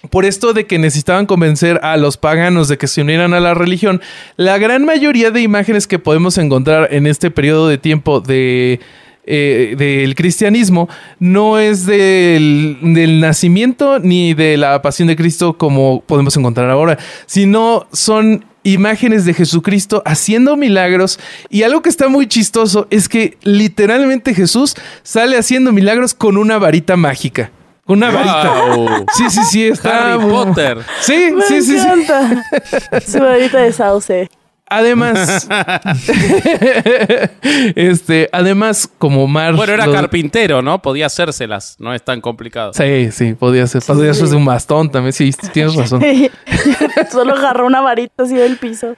[0.09, 3.53] por esto de que necesitaban convencer a los paganos de que se unieran a la
[3.53, 4.01] religión,
[4.37, 8.79] la gran mayoría de imágenes que podemos encontrar en este periodo de tiempo de
[9.25, 16.01] eh, del cristianismo no es del, del nacimiento ni de la pasión de Cristo como
[16.01, 22.27] podemos encontrar ahora, sino son imágenes de Jesucristo haciendo milagros y algo que está muy
[22.27, 27.51] chistoso es que literalmente Jesús sale haciendo milagros con una varita mágica.
[27.85, 28.75] Una varita.
[28.75, 29.05] Wow.
[29.17, 30.13] Sí, sí, sí, está.
[30.13, 30.77] Harry Potter.
[31.01, 33.11] Sí, Me sí, sí, sí.
[33.11, 34.29] Su varita de sauce.
[34.69, 35.47] Además,
[37.75, 39.55] este, además, como Mar.
[39.55, 40.81] Bueno, era lo- carpintero, ¿no?
[40.81, 41.75] Podía hacérselas.
[41.79, 42.73] No es tan complicado.
[42.73, 43.81] Sí, sí, podía ser.
[43.83, 44.21] Podía sí.
[44.21, 45.13] ser de un bastón también.
[45.13, 46.03] Sí, tienes razón.
[47.11, 48.95] Solo agarró una varita así del piso.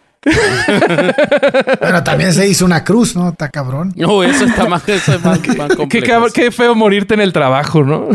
[1.80, 3.30] Pero también se hizo una cruz, ¿no?
[3.30, 3.92] Está cabrón.
[3.96, 6.06] No, eso está más, eso es más, más Qué, complejo.
[6.28, 8.08] cab- qué feo morirte en el trabajo, ¿no?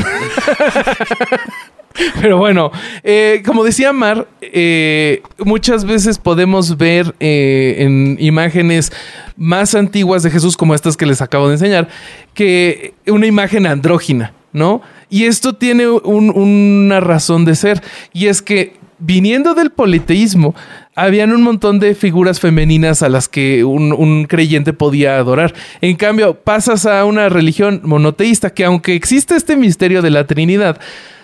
[2.20, 2.70] Pero bueno,
[3.04, 8.92] eh, como decía Mar, eh, muchas veces podemos ver eh, en imágenes
[9.36, 11.88] más antiguas de Jesús, como estas que les acabo de enseñar,
[12.34, 14.82] que una imagen andrógina, ¿no?
[15.08, 17.82] Y esto tiene un- una razón de ser,
[18.12, 20.54] y es que viniendo del politeísmo,
[20.94, 25.52] habían un montón de figuras femeninas a las que un, un creyente podía adorar.
[25.82, 30.80] En cambio, pasas a una religión monoteísta que aunque existe este misterio de la Trinidad,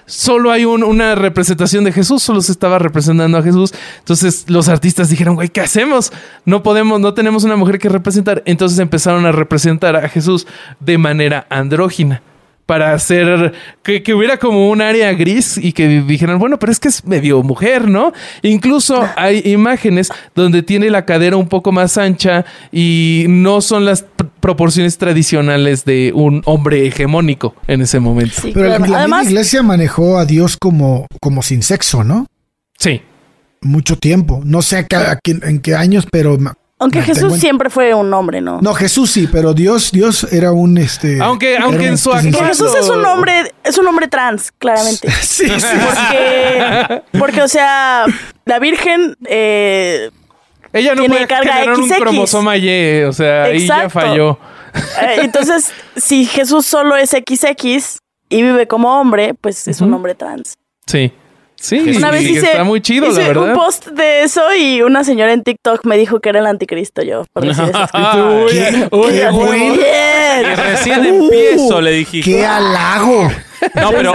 [0.07, 3.73] solo hay un- una representación de Jesús, solo se estaba representando a Jesús.
[3.99, 6.12] Entonces los artistas dijeron, güey, ¿qué hacemos?
[6.45, 8.43] No podemos, no tenemos una mujer que representar.
[8.47, 10.47] Entonces empezaron a representar a Jesús
[10.81, 12.23] de manera andrógina.
[12.64, 16.79] Para hacer que, que hubiera como un área gris y que dijeran, bueno, pero es
[16.79, 18.12] que es medio mujer, ¿no?
[18.42, 24.07] Incluso hay imágenes donde tiene la cadera un poco más ancha y no son las
[24.07, 28.35] pr- proporciones tradicionales de un hombre hegemónico en ese momento.
[28.42, 28.79] Sí, Pero la, claro.
[28.79, 32.27] la misma Además, iglesia manejó a Dios como, como sin sexo, ¿no?
[32.79, 33.03] Sí.
[33.61, 34.40] Mucho tiempo.
[34.44, 36.38] No sé a qué- a qué- en qué años, pero...
[36.83, 38.61] aunque Jesús siempre fue un hombre, ¿no?
[38.61, 41.18] No, Jesús sí, pero Dios, Dios era un este.
[41.21, 42.45] Aunque- aunque un- en su actual- sexo.
[42.45, 45.11] Jesús es un hombre, es un hombre trans, claramente.
[45.23, 45.66] Sí, sí.
[45.87, 48.05] Porque, porque, o sea,
[48.45, 50.11] la Virgen eh,
[50.73, 54.38] Ella no Tiene puede carga generar un cromosoma Y, o sea, ahí ya falló.
[54.75, 60.14] Eh, entonces, si Jesús solo es XX y vive como hombre, pues es un hombre
[60.14, 60.55] trans.
[60.87, 61.12] Sí.
[61.62, 63.51] Sí, Una vez hice, está muy chido, la hice verdad.
[63.51, 67.03] un post de eso y una señora en TikTok me dijo que era el anticristo
[67.03, 67.25] yo.
[67.33, 68.88] Por decir eso.
[68.90, 70.42] Uy, ¿Qué?
[70.42, 72.29] Y recién Uh, empiezo, le dijiste.
[72.29, 73.31] ¡Qué halago!
[73.77, 74.14] No, pero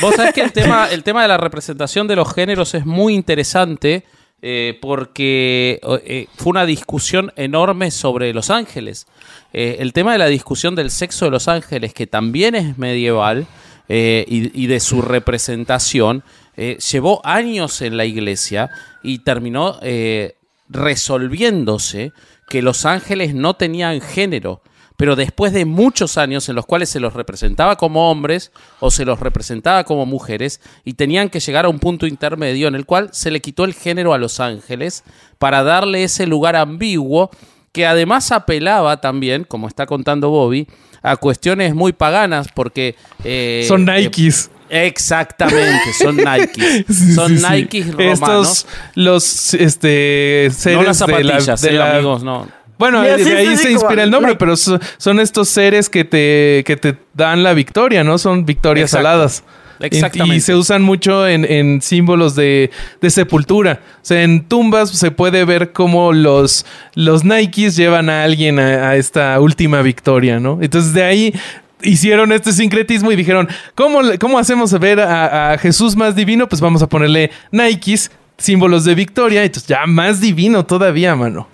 [0.00, 3.14] vos sabés que el tema, el tema de la representación de los géneros es muy
[3.14, 4.02] interesante
[4.42, 9.06] eh, porque eh, fue una discusión enorme sobre los ángeles.
[9.52, 13.46] Eh, el tema de la discusión del sexo de los ángeles, que también es medieval,
[13.88, 16.22] eh, y, y de su representación,
[16.56, 18.70] eh, llevó años en la iglesia
[19.02, 20.36] y terminó eh,
[20.68, 22.12] resolviéndose
[22.48, 24.62] que los ángeles no tenían género
[25.00, 29.06] pero después de muchos años en los cuales se los representaba como hombres o se
[29.06, 33.08] los representaba como mujeres y tenían que llegar a un punto intermedio en el cual
[33.12, 35.02] se le quitó el género a los ángeles
[35.38, 37.30] para darle ese lugar ambiguo
[37.72, 40.66] que además apelaba también, como está contando Bobby,
[41.00, 42.94] a cuestiones muy paganas porque...
[43.24, 44.50] eh, Son Nikes.
[44.70, 46.84] Exactamente, son Nikes.
[46.88, 47.46] Sí, son sí, sí.
[47.50, 48.20] Nikes romanos.
[48.20, 52.48] Estos, los, este, seres no las de la- zapatillas, de eh, la- amigos, no.
[52.78, 54.38] Bueno, Ya, de ahí sí, sí, se inspira el nombre, Nike.
[54.38, 58.16] pero so- son estos seres que te, que te dan la victoria, ¿no?
[58.16, 59.08] Son victorias Exacto.
[59.08, 59.44] aladas.
[59.80, 60.36] Exactamente.
[60.36, 63.80] Y se usan mucho en, en símbolos de, de sepultura.
[63.96, 68.90] O sea, en tumbas se puede ver cómo los, los Nikes llevan a alguien a,
[68.90, 70.58] a esta última victoria, ¿no?
[70.60, 71.34] Entonces de ahí
[71.82, 76.48] hicieron este sincretismo y dijeron, ¿cómo, cómo hacemos ver a, a Jesús más divino?
[76.48, 79.44] Pues vamos a ponerle Nikes, símbolos de victoria.
[79.44, 81.48] Entonces ya más divino todavía, mano.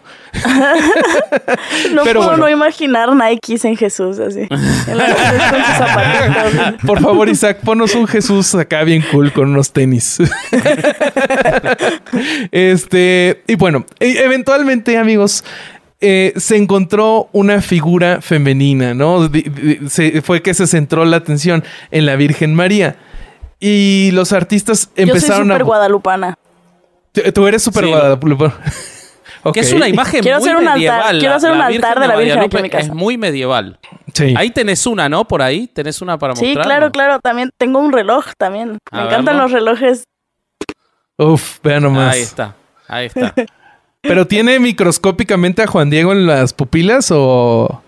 [1.94, 2.44] No Pero puedo bueno.
[2.44, 4.46] no imaginar Nikes en Jesús así.
[4.50, 6.86] En la noche con sus zapatitos.
[6.86, 10.18] Por favor, Isaac, ponos un Jesús acá bien cool con unos tenis.
[12.52, 15.42] este, y bueno, e- eventualmente, amigos,
[16.00, 19.30] eh, se encontró una figura femenina, ¿no?
[19.88, 22.96] Se- fue que se centró la atención en la Virgen María.
[23.58, 25.64] Y los artistas Yo soy empezaron súper a.
[25.64, 26.34] guadalupana.
[27.32, 27.90] Tú- eres súper Sí.
[27.90, 28.52] guadalupano.
[29.54, 31.18] Que es una imagen Quiero muy hacer un altar, medieval.
[31.20, 32.94] quiero hacer un altar de la Virgen aquí en mi Guadalupe Es casa.
[32.94, 33.78] muy medieval.
[34.12, 34.34] Sí.
[34.36, 35.24] Ahí tenés una, ¿no?
[35.28, 36.64] Por ahí tenés una para Sí, mostrar.
[36.66, 37.20] claro, claro.
[37.20, 38.78] También tengo un reloj también.
[38.90, 40.02] A Me encantan los relojes.
[41.16, 42.14] Uf, vean nomás.
[42.14, 42.56] Ahí está,
[42.88, 43.32] ahí está.
[44.08, 47.82] ¿Pero tiene microscópicamente a Juan Diego en las pupilas o.?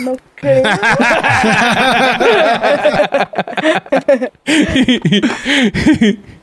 [0.00, 0.62] No creo.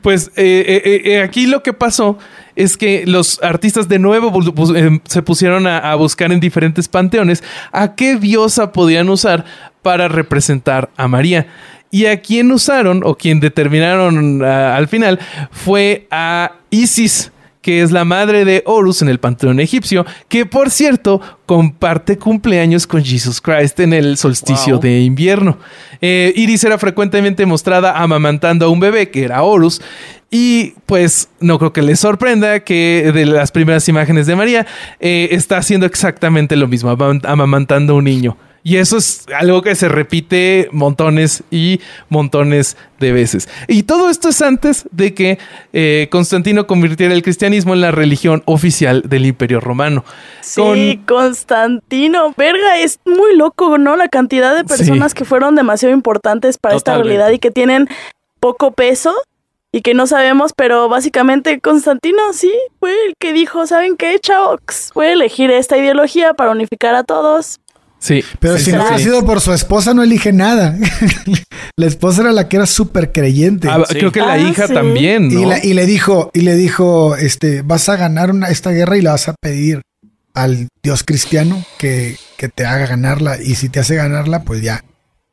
[0.00, 2.18] Pues eh, eh, eh, aquí lo que pasó
[2.54, 4.32] es que los artistas de nuevo
[4.76, 7.42] eh, se pusieron a, a buscar en diferentes panteones
[7.72, 9.44] a qué diosa podían usar
[9.82, 11.48] para representar a María.
[11.90, 15.18] Y a quién usaron o quien determinaron ah, al final
[15.50, 17.32] fue a Isis,
[17.66, 22.86] que es la madre de Horus en el panteón egipcio, que por cierto comparte cumpleaños
[22.86, 24.82] con Jesus Christ en el solsticio Wow.
[24.82, 25.58] de invierno.
[26.00, 29.82] Eh, Iris era frecuentemente mostrada amamantando a un bebé, que era Horus,
[30.30, 34.64] y pues no creo que les sorprenda que de las primeras imágenes de María
[35.00, 38.36] eh, está haciendo exactamente lo mismo, amam- amamantando a un niño.
[38.66, 43.48] Y eso es algo que se repite montones y montones de veces.
[43.68, 45.38] Y todo esto es antes de que
[45.72, 50.04] eh, Constantino convirtiera el cristianismo en la religión oficial del Imperio Romano.
[50.40, 53.94] Sí, Constantino, verga, es muy loco, ¿no?
[53.94, 57.88] La cantidad de personas que fueron demasiado importantes para esta realidad y que tienen
[58.40, 59.14] poco peso
[59.70, 64.90] y que no sabemos, pero básicamente Constantino sí fue el que dijo, ¿saben qué, chavos?
[64.92, 67.60] Voy a elegir esta ideología para unificar a todos.
[67.98, 68.22] Sí.
[68.38, 70.76] Pero si no ha sido por su esposa, no elige nada.
[71.76, 73.68] la esposa era la que era súper creyente.
[73.68, 75.28] Ah, creo que la ah, hija también.
[75.28, 75.56] ¿no?
[75.62, 79.12] Y, le dijo, y le dijo, este, vas a ganar una, esta guerra y la
[79.12, 79.82] vas a pedir
[80.34, 83.40] al Dios cristiano que, que te haga ganarla.
[83.42, 84.84] Y si te hace ganarla, pues ya.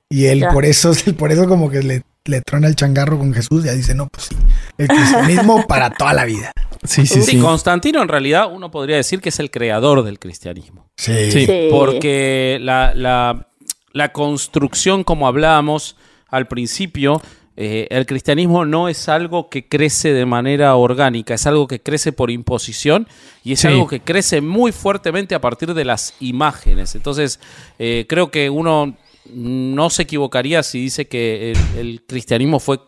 [0.09, 3.65] Y él por eso, por eso como que le le trona el changarro con Jesús,
[3.65, 4.35] ya dice, no, pues sí,
[4.77, 6.53] el cristianismo para toda la vida.
[6.83, 10.89] Sí, sí, sí, Constantino en realidad uno podría decir que es el creador del cristianismo.
[10.97, 11.31] Sí.
[11.31, 11.47] sí.
[11.69, 15.95] Porque la, la, construcción, como hablábamos
[16.27, 17.21] al principio,
[17.55, 22.11] eh, el cristianismo no es algo que crece de manera orgánica, es algo que crece
[22.11, 23.07] por imposición
[23.43, 26.95] y es algo que crece muy fuertemente a partir de las imágenes.
[26.95, 27.39] Entonces,
[27.79, 28.97] eh, creo que uno
[29.31, 32.79] no se equivocaría si dice que el, cristianismo fue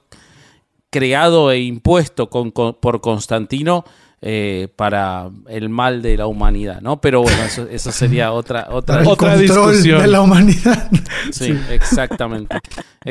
[0.89, 3.85] creado e impuesto por Constantino
[4.21, 6.99] eh, para el mal de la humanidad, ¿no?
[6.99, 10.89] Pero bueno, eso, sería otra otra, otra discusión de la humanidad.
[11.31, 12.57] Sí, exactamente,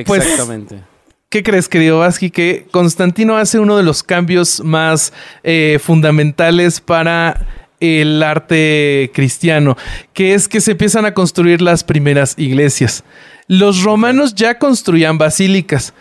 [0.06, 0.82] pues, exactamente.
[1.28, 2.30] ¿Qué crees, querido Vasqui?
[2.30, 5.12] Que Constantino hace uno de los cambios más
[5.42, 9.76] eh, fundamentales para el arte cristiano,
[10.12, 13.04] que es que se empiezan a construir las primeras iglesias.
[13.46, 15.92] Los romanos ya construían basílicas,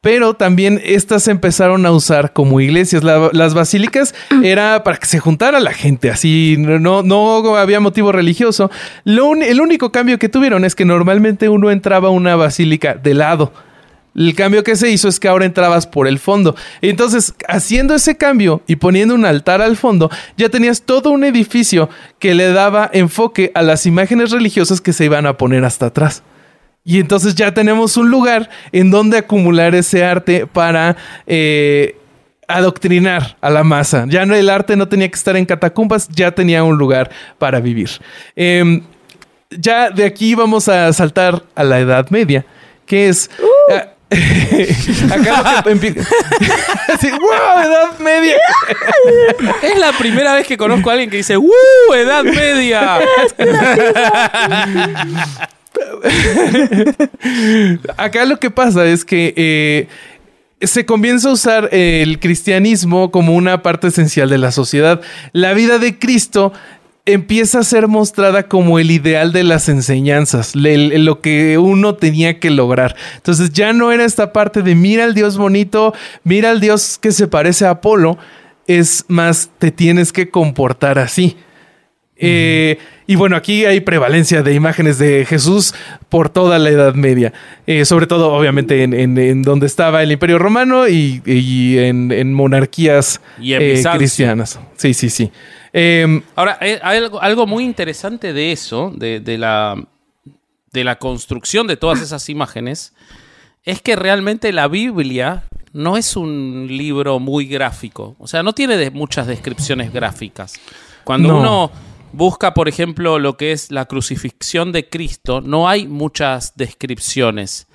[0.00, 3.02] pero también estas se empezaron a usar como iglesias.
[3.04, 8.70] las basílicas era para que se juntara la gente, así no, no había motivo religioso.
[9.04, 13.52] el único cambio que tuvieron es que normalmente uno entraba a una basílica de lado
[14.14, 16.54] el cambio que se hizo es que ahora entrabas por el fondo.
[16.80, 21.88] Entonces, haciendo ese cambio y poniendo un altar al fondo, ya tenías todo un edificio
[22.18, 26.22] que le daba enfoque a las imágenes religiosas que se iban a poner hasta atrás.
[26.84, 30.96] Y entonces ya tenemos un lugar en donde acumular ese arte para
[31.26, 31.96] eh,
[32.48, 34.04] adoctrinar a la masa.
[34.08, 37.60] Ya no, el arte no tenía que estar en catacumbas, ya tenía un lugar para
[37.60, 37.90] vivir.
[38.34, 38.82] Em,
[39.50, 42.44] ya de aquí vamos a saltar a la Edad Media,
[42.84, 43.30] que es...
[45.10, 45.90] Acá lo que
[47.10, 47.62] ¡Wow!
[47.64, 48.36] Edad media.
[49.62, 51.50] es la primera vez que conozco a alguien que dice ¡Wow!
[51.94, 52.98] Edad media.
[57.96, 59.88] Acá lo que pasa es que eh,
[60.66, 65.00] se comienza a usar el cristianismo como una parte esencial de la sociedad.
[65.32, 66.52] La vida de Cristo
[67.04, 72.50] empieza a ser mostrada como el ideal de las enseñanzas, lo que uno tenía que
[72.50, 72.94] lograr.
[73.16, 77.12] Entonces ya no era esta parte de mira al Dios bonito, mira al Dios que
[77.12, 78.18] se parece a Apolo,
[78.66, 81.36] es más, te tienes que comportar así.
[82.24, 82.78] Eh,
[83.08, 85.74] y bueno, aquí hay prevalencia de imágenes de Jesús
[86.08, 87.32] por toda la Edad Media,
[87.66, 94.60] eh, sobre todo obviamente en, donde estaba el Imperio Romano y, en, monarquías eh, cristianas.
[94.76, 95.32] Sí, sí, sí.
[95.72, 99.82] Em, Ahora, hay algo, muy interesante de eso, de, la,
[100.72, 102.92] de la construcción de todas esas imágenes,
[103.64, 108.16] es que realmente la Biblia no es un libro muy gráfico.
[108.18, 110.54] O sea, no tiene muchas descripciones gráficas.
[111.04, 111.70] Cuando uno
[112.12, 117.66] busca, por ejemplo, lo que es la crucifixión de Cristo, no hay muchas descripciones.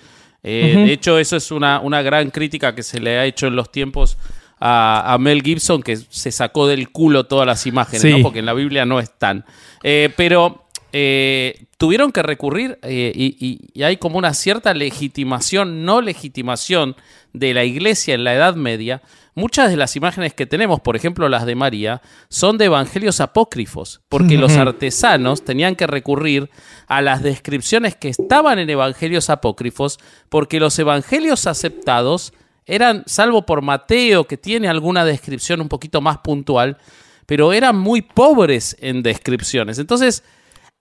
[0.44, 3.56] Eh, de hecho, eso es una, una gran crítica que se le ha hecho en
[3.56, 4.18] los tiempos
[4.60, 8.86] a, Mel Gibson, que se sacó del culo todas las imágenes, porque en la Biblia
[8.86, 9.46] no están.
[9.84, 16.96] Eh, pero eh, tuvieron que recurrir eh, y, hay como una cierta legitimación, no legitimación
[17.34, 19.02] de la iglesia en la Edad Media.
[19.36, 24.02] Muchas de las imágenes que tenemos, por ejemplo las de María, son de evangelios apócrifos,
[24.10, 26.50] porque los artesanos tenían que recurrir
[26.88, 30.00] a las descripciones que estaban en evangelios apócrifos,
[30.30, 32.34] porque los evangelios aceptados
[32.68, 36.78] eran, salvo por Mateo, que tiene alguna descripción un poquito más puntual,
[37.26, 39.80] pero eran muy pobres en descripciones.
[39.80, 40.24] Entonces,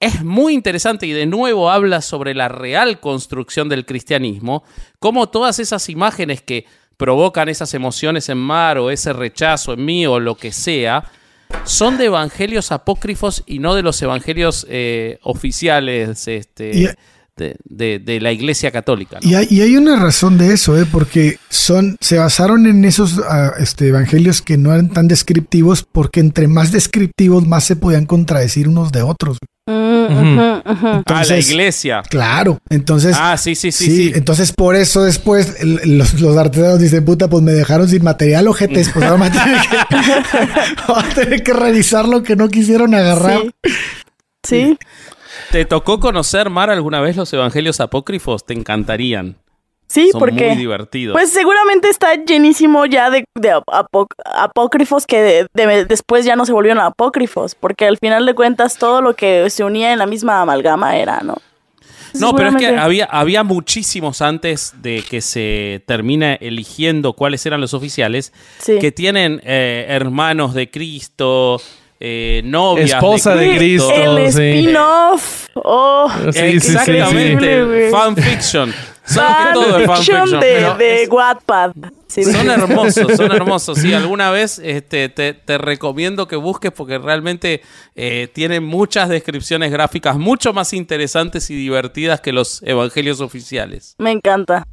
[0.01, 4.65] es muy interesante y de nuevo habla sobre la real construcción del cristianismo,
[4.99, 6.67] cómo todas esas imágenes que
[6.97, 11.05] provocan esas emociones en Mar o ese rechazo en mí o lo que sea,
[11.65, 16.97] son de evangelios apócrifos y no de los evangelios eh, oficiales este,
[17.37, 19.19] de, de- de la Iglesia Católica.
[19.23, 19.29] ¿no?
[19.29, 20.87] Y hay, y hay una razón de eso, ¿eh?
[20.91, 26.21] porque son, se basaron en esos ah, este, evangelios que no eran tan descriptivos, porque
[26.21, 29.39] entre más descriptivos, más se podían contradecir unos de otros.
[29.69, 32.03] Ah, la Iglesia.
[32.09, 33.17] Claro, entonces.
[33.19, 34.13] Ah, sí, sí, sí, Sí, sí.
[34.15, 38.47] entonces por eso después el- los, los artesanos dicen, puta, pues me dejaron sin material,
[38.49, 42.49] ojetes, pues ahora vamos a tener que, vamos a tener que revisar lo que no
[42.49, 43.43] quisieron agarrar.
[43.65, 43.73] Sí.
[44.47, 44.79] Sí.
[45.51, 48.45] ¿Te tocó conocer, Mar, alguna vez los evangelios apócrifos?
[48.45, 49.37] Te encantarían.
[49.89, 50.49] Sí, Son porque.
[50.49, 51.13] muy divertidos.
[51.15, 53.53] Pues seguramente está llenísimo ya de, de
[54.35, 58.79] apócrifos que de- de- después ya no se volvieron apócrifos, porque al final de cuentas
[58.79, 61.37] todo lo que se unía en la misma amalgama era, ¿no?
[62.15, 67.61] No, pero es que había, había muchísimos antes de que se termine eligiendo cuáles eran
[67.61, 68.79] los oficiales Sí.
[68.79, 71.61] que tienen eh, hermanos de Cristo,
[72.01, 74.43] eh, novias Esposa de Cristo, El sí.
[74.43, 75.47] spin-off.
[75.55, 77.91] Oh, Sí, sí, sí, Exactamente, sí, sí.
[77.91, 78.75] fanfiction.
[79.05, 79.25] Son
[79.55, 81.73] todo fanfiction de, de es- Wattpad.
[82.09, 83.79] Sí, son hermosos, son hermosos.
[83.79, 87.63] Sí, alguna vez este, te, te recomiendo que busques porque realmente
[87.95, 93.95] eh, tienen muchas descripciones gráficas mucho más interesantes y divertidas que los evangelios oficiales.
[93.99, 94.67] Me encanta.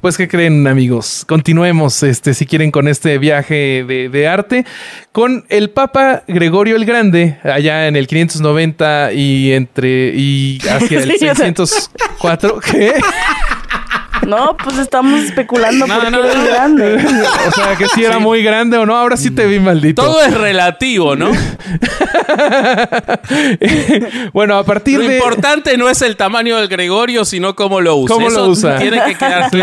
[0.00, 1.24] Pues, ¿qué creen, amigos?
[1.26, 4.64] Continuemos, este, si quieren, con este viaje de, de arte
[5.12, 11.12] con el Papa Gregorio el Grande, allá en el 590 y entre y hacia el
[11.18, 11.34] Sí, o sea.
[11.34, 12.60] 604.
[12.60, 12.94] ¿Qué?
[14.26, 16.44] No, pues estamos especulando No, porque no, es no.
[16.44, 16.96] grande.
[17.46, 18.96] O sea, que si era muy grande o no.
[18.96, 20.02] Ahora sí te vi maldito.
[20.02, 21.30] Todo es relativo, ¿no?
[24.32, 27.96] bueno, a partir Lo de importante no es el tamaño del Gregorio, sino cómo lo
[27.96, 28.14] usa.
[28.14, 28.78] Cómo lo usa.
[28.78, 29.58] Tiene que quedar Sí.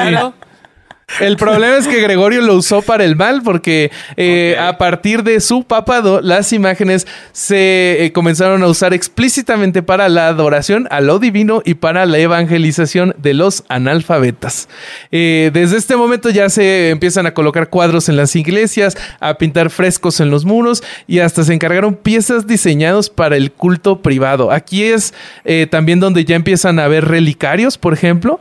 [1.20, 5.40] El problema es que Gregorio lo usó para el mal porque eh, a partir de
[5.40, 11.20] su papado las imágenes se eh, comenzaron a usar explícitamente para la adoración a lo
[11.20, 14.68] divino y para la evangelización de los analfabetas.
[15.12, 19.70] Eh, desde este momento ya se empiezan a colocar cuadros en las iglesias, a pintar
[19.70, 24.52] frescos en los muros y hasta se encargaron piezas diseñados para el culto privado.
[24.52, 25.14] Aquí es
[25.46, 28.40] eh, también donde ya empiezan a ver relicarios, por ejemplo.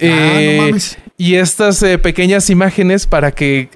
[0.00, 0.98] Ah, no mames.
[1.16, 3.68] Y estas eh, pequeñas imágenes para que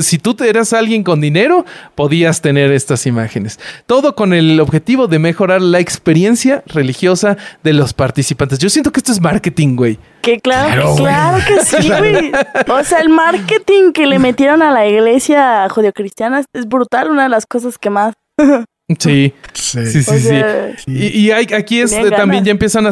[0.00, 1.64] si tú eras alguien con dinero,
[1.96, 3.58] podías tener estas imágenes.
[3.86, 8.60] Todo con el objetivo de mejorar la experiencia religiosa de los participantes.
[8.60, 9.98] Yo siento que esto es marketing, güey.
[10.22, 11.02] Que claro, Claro, que, güey.
[11.04, 12.32] claro que sí, güey.
[12.68, 17.24] O sea, el marketing que le metieron a la iglesia judeocristiana es- es brutal, una
[17.24, 18.14] de las cosas que más.
[18.98, 19.86] Sí, Sí.
[19.86, 20.20] sí, sí, o sí.
[20.20, 22.90] sea, Y, y hay- aquí es, también ya empiezan a,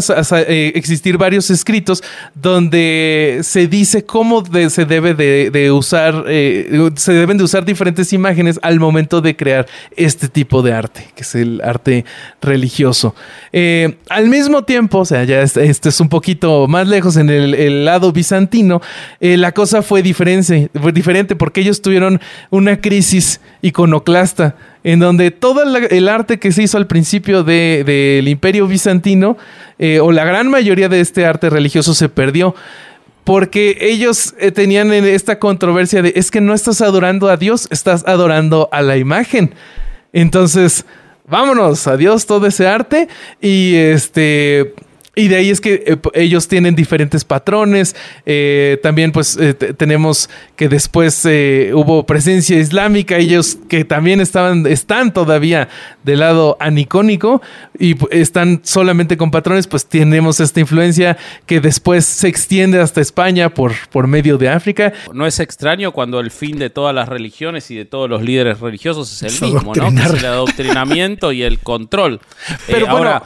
[0.49, 2.03] eh, existir varios escritos
[2.34, 7.66] donde se dice cómo de- se debe de, de usar, eh, se deben de usar
[7.66, 12.07] diferentes imágenes al momento de crear este tipo de arte, que es el arte
[12.40, 13.14] religioso.
[13.53, 17.28] Eh, al mismo tiempo, o sea, ya este, este es un poquito más lejos en
[17.28, 18.80] el, el lado bizantino,
[19.20, 22.18] eh, la cosa fue diferente, fue diferente porque ellos tuvieron
[22.49, 28.28] una crisis iconoclasta en donde todo el arte que se hizo al principio de- del
[28.28, 29.37] imperio bizantino,
[29.78, 32.55] eh, o la gran mayoría de este arte religioso se perdió.
[33.24, 37.68] Porque ellos eh, tenían en esta controversia de es que no estás adorando a Dios,
[37.70, 39.55] estás adorando a la imagen.
[40.12, 40.85] Entonces,
[41.28, 43.07] vámonos, adiós todo ese arte.
[43.41, 44.74] Y este.
[45.14, 47.94] Y de ahí es que eh, ellos tienen diferentes patrones.
[48.24, 53.18] Eh, también, pues, eh, te- tenemos que después eh, hubo presencia islámica.
[53.18, 55.68] Ellos que también estaban, están todavía
[56.02, 57.42] del lado anicónico
[57.78, 59.66] y están solamente con patrones.
[59.66, 64.94] Pues tenemos esta influencia que después se extiende hasta España por, por medio de África.
[65.12, 68.60] No es extraño cuando el fin de todas las religiones y de todos los líderes
[68.60, 69.74] religiosos es el mismo, ¿no?
[69.74, 70.06] Que adoctrinar.
[70.16, 72.18] es el adoctrinamiento y el control.
[72.66, 73.22] Pero Eh, bueno, ahora,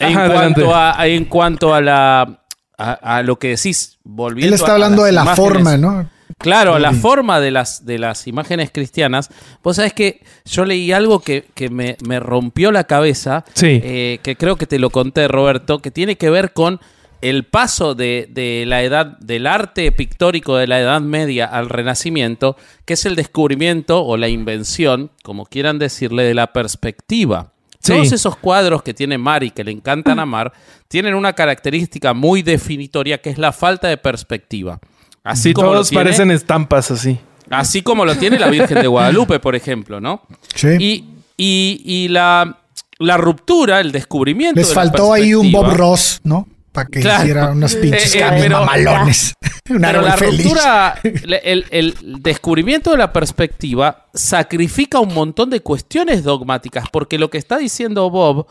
[0.00, 2.40] en, ajá, cuanto a, en cuanto a la
[2.76, 5.36] a, a lo que decís, volviendo Él está a- a hablando las de la imágenes-
[5.36, 6.08] forma, ¿no?
[6.38, 9.28] Claro, la forma de las, de las imágenes cristianas.
[9.62, 13.78] Vos sabés que yo leí algo que, que me, me rompió la cabeza, Sí.
[13.84, 16.80] eh, que creo que te lo conté, Roberto, que tiene que ver con
[17.20, 22.56] el paso de, de la edad, del arte pictórico de la Edad Media al Renacimiento,
[22.86, 27.52] que es el descubrimiento o la invención, como quieran decirle, de la perspectiva.
[27.82, 27.92] Sí.
[27.92, 30.52] Todos esos cuadros que tiene Mari, que le encantan a Mar,
[30.88, 34.78] tienen una característica muy definitoria, que es la falta de perspectiva.
[35.24, 37.18] Así Sí, como lo todos tiene- parecen estampas así.
[37.48, 40.22] Así como lo tiene la Virgen de Guadalupe, por ejemplo, ¿no?
[40.54, 40.68] Sí.
[40.78, 41.04] Y,
[41.36, 42.58] y- y la,
[42.98, 44.60] la ruptura, el descubrimiento.
[44.60, 46.46] Les de la faltó ahí un Bob Ross, ¿no?
[46.72, 47.22] Para que Claro.
[47.24, 49.34] hiciera unos pinches Eh, eh, pero- mamalones.
[49.70, 50.42] Un Pero árbol la feliz.
[50.44, 57.38] ruptura, el descubrimiento de la perspectiva sacrifica un montón de cuestiones dogmáticas, porque lo que
[57.38, 58.46] está diciendo Bob,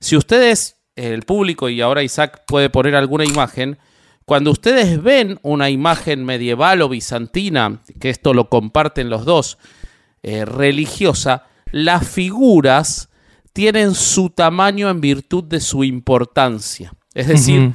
[0.00, 3.78] si ustedes el público, y ahora Isaac puede poner alguna imagen,
[4.24, 9.58] cuando ustedes ven una imagen medieval o bizantina, que esto lo comparten los dos,
[10.22, 13.10] eh, religiosa, las figuras
[13.52, 16.94] tienen su tamaño en virtud de su importancia.
[17.14, 17.72] Es decir,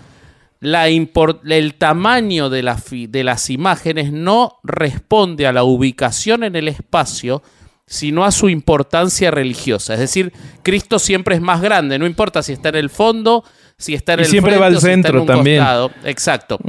[0.59, 7.43] la el tamaño de, de las imágenes no responde a la ubicación en el espacio,
[7.85, 9.93] sino a su importancia religiosa.
[9.93, 13.43] Es decir, Cristo siempre es más grande, no importa si está en el fondo,
[13.77, 15.63] si está en el siempre va al centro también.
[16.03, 16.59] Exacto.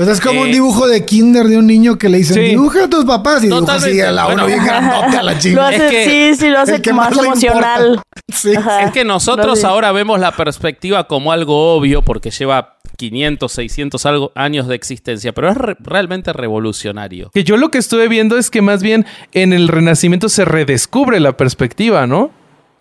[0.00, 2.88] Pues es como un dibujo de kinder de un niño que le dicen, dibuja a
[2.88, 5.70] tus papás y dibuja así a la bueno, bien a la chica.
[5.90, 8.00] sí, sí, lo hace más, emocional.
[8.26, 14.32] Es que nosotros ahora vemos la perspectiva como algo obvio porque lleva 500, 600 algo,
[14.34, 17.30] años de existencia, pero es realmente revolucionario.
[17.34, 21.20] Que yo lo que estuve viendo es que más bien en el Renacimiento se redescubre
[21.20, 22.30] la perspectiva, ¿no?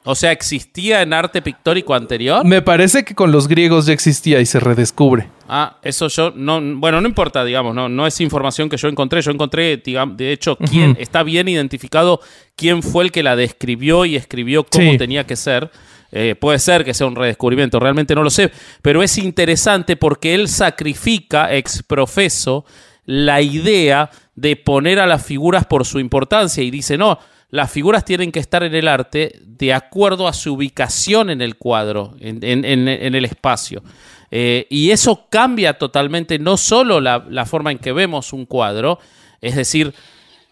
[0.05, 2.45] O sea, ¿existía en arte pictórico anterior?
[2.45, 5.29] Me parece que con los griegos ya existía y se redescubre.
[5.47, 9.21] Ah, eso yo no, bueno, no importa, digamos, no, no es información que yo encontré.
[9.21, 12.21] Yo encontré, digamos, de hecho, quién está bien identificado
[12.59, 15.71] quién fue el que la describió y escribió cómo tenía que ser.
[16.11, 20.33] Eh, puede ser que sea un redescubrimiento, realmente no lo sé, pero es interesante porque
[20.33, 22.65] él sacrifica ex profeso
[23.05, 27.19] la idea de poner a las figuras por su importancia y dice, no,
[27.49, 31.57] las figuras tienen que estar en el arte de acuerdo a su ubicación en el
[31.57, 33.83] cuadro, en, el espacio.
[34.31, 38.99] Eh, y eso cambia totalmente no solo la, la, forma en que vemos un cuadro,
[39.41, 39.95] es decir,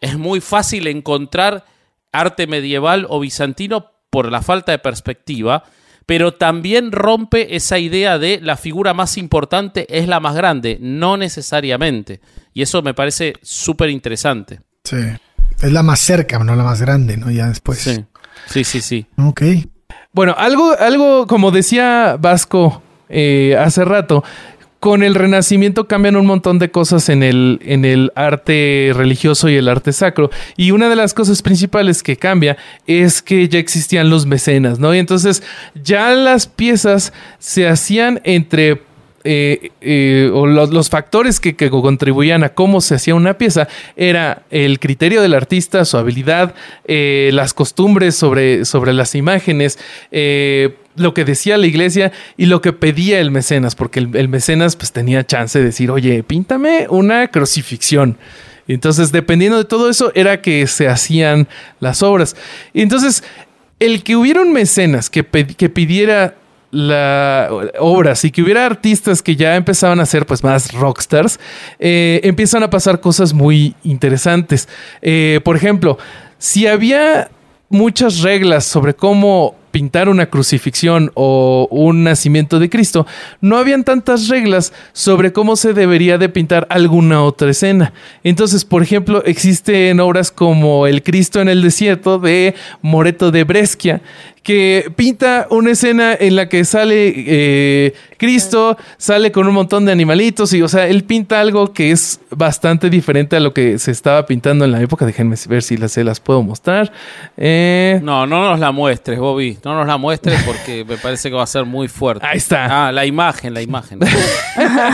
[0.01, 1.65] es muy fácil encontrar
[2.11, 5.63] arte medieval o bizantino por la falta de perspectiva,
[6.07, 11.17] pero también rompe esa idea de la figura más importante es la más grande, no
[11.17, 12.21] necesariamente.
[12.53, 14.61] Y eso me parece súper interesante.
[14.83, 14.95] Sí.
[15.61, 17.31] Es la más cerca, no la más grande, ¿no?
[17.31, 17.79] Ya después.
[17.79, 18.05] Sí,
[18.47, 18.81] sí, sí.
[18.81, 19.05] sí.
[19.17, 19.41] Ok.
[20.13, 24.23] Bueno, algo, algo como decía Vasco eh, hace rato,
[24.79, 29.55] con el Renacimiento cambian un montón de cosas en el, en el arte religioso y
[29.55, 30.29] el arte sacro.
[30.55, 34.93] Y una de las cosas principales que cambia es que ya existían los mecenas, ¿no?
[34.93, 35.41] Y entonces
[35.83, 38.81] ya las piezas se hacían entre
[39.23, 44.79] eh, eh, o los, factores que, contribuían a cómo se hacía una pieza era el
[44.79, 46.53] criterio del artista, su habilidad,
[46.85, 49.79] eh, las costumbres sobre, sobre las imágenes,
[50.95, 54.91] lo que decía la iglesia y lo que pedía el mecenas, porque el, mecenas pues
[54.91, 58.17] tenía chance de decir, oye, píntame una crucifixión.
[58.67, 61.47] entonces, dependiendo de todo eso, era que se hacían
[61.79, 62.35] las obras.
[62.73, 63.23] Y entonces,
[63.79, 66.35] el que hubiera un mecenas que, que pidiera
[66.71, 67.49] la
[67.79, 71.39] obras y que hubiera artistas que ya empezaban a ser pues más rockstars,
[71.79, 74.67] eh, empiezan a pasar cosas muy interesantes.
[75.01, 75.97] Eh, por ejemplo,
[76.37, 77.29] si había
[77.69, 83.05] muchas reglas sobre cómo pintar una crucifixión o un nacimiento de Cristo,
[83.41, 87.93] no habían tantas reglas sobre cómo se debería de pintar alguna otra escena.
[88.23, 94.01] Entonces, por ejemplo, existen obras como El Cristo en el desierto de Moreto de Brescia,
[94.47, 99.91] que pinta una escena en la que sale eh, Cristo, sale con un montón de
[99.91, 103.91] animalitos y, o sea, él pinta algo que es bastante diferente a lo que se
[103.91, 105.05] estaba pintando en la época.
[105.05, 106.93] Déjenme ver si las, se las puedo mostrar.
[107.35, 109.57] Eh, no, no nos la muestres, Bobby.
[109.65, 112.25] No nos la muestres porque me parece que va a ser muy fuerte.
[112.25, 112.87] Ahí está.
[112.87, 113.99] Ah, la imagen, la imagen.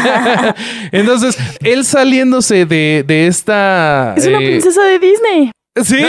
[0.92, 4.16] Entonces, él saliéndose de, de esta...
[4.18, 5.52] Es una eh, princesa de Disney.
[5.82, 5.98] Sí.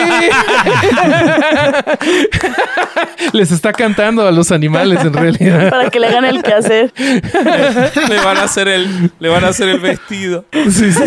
[3.32, 5.70] Les está cantando a los animales en realidad.
[5.70, 6.92] Para que le hagan el quehacer.
[6.96, 10.44] le van a hacer el, le van a hacer el vestido.
[10.52, 11.02] Sí, sí.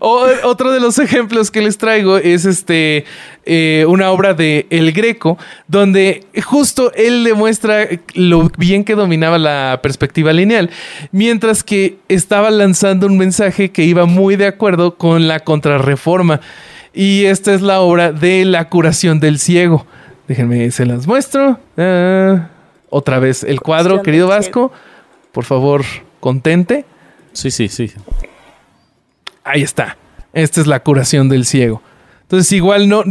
[0.00, 3.04] otro de los ejemplos que les traigo es este
[3.50, 5.38] eh, una obra de El Greco,
[5.68, 10.68] donde justo él demuestra lo bien que dominaba la perspectiva lineal,
[11.12, 16.42] mientras que estaba lanzando un mensaje que iba muy de acuerdo con la contrarreforma.
[16.92, 19.86] Y esta es la obra de la curación del ciego.
[20.26, 21.58] Déjenme, se las muestro.
[21.78, 22.48] Ah,
[22.90, 24.72] otra vez el cuadro, querido Vasco.
[25.32, 25.84] Por favor,
[26.20, 26.84] contente.
[27.32, 27.90] Sí, sí, sí.
[29.42, 29.96] Ahí está.
[30.34, 31.80] Esta es la curación del ciego.
[32.28, 33.04] Entonces, igual no,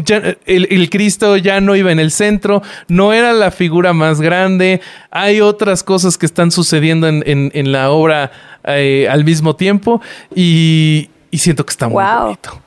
[0.45, 4.79] el, Cristo ya no iba en el centro, no era la figura más grande.
[5.09, 8.31] Hay otras cosas que están sucediendo en, la obra
[8.63, 10.01] eh, al mismo tiempo
[10.35, 12.61] y, siento que está muy bonito.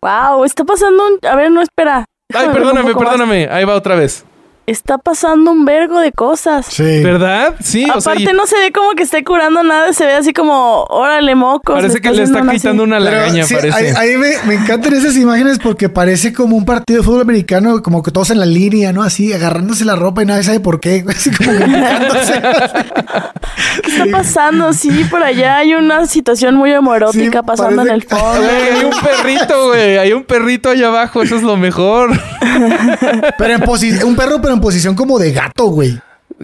[0.00, 1.28] Wow, está pasando un.
[1.28, 2.04] A ver, no espera.
[2.32, 3.48] Ay, perdóname, perdóname.
[3.50, 4.24] Ahí va otra vez.
[4.66, 6.66] Está pasando un vergo de cosas.
[6.66, 7.02] Sí.
[7.02, 7.54] ¿Verdad?
[7.62, 10.14] Sí, o sea, Aparte y no se ve como que esté curando nada, se ve
[10.14, 11.74] así como, órale, mocos.
[11.76, 13.76] parece que le está quitando una lagaña, sí, parece.
[13.76, 17.82] ahí, ahí me, me encantan esas imágenes porque parece como un partido de fútbol americano,
[17.82, 19.02] como que todos en la línea, ¿no?
[19.02, 21.04] Así, agarrándose la ropa y nadie sabe por qué.
[21.08, 21.50] Así como.
[23.84, 24.72] ¿Qué está pasando?
[24.72, 28.24] Sí, por allá hay una situación muy homoerótica Sí, pasando en el fondo.
[28.48, 29.98] Hay un perrito, güey.
[29.98, 31.22] Hay un perrito allá abajo.
[31.22, 32.10] Eso es lo mejor.
[33.38, 35.98] Pero en posi- un perro, pero en posición como de gato, güey.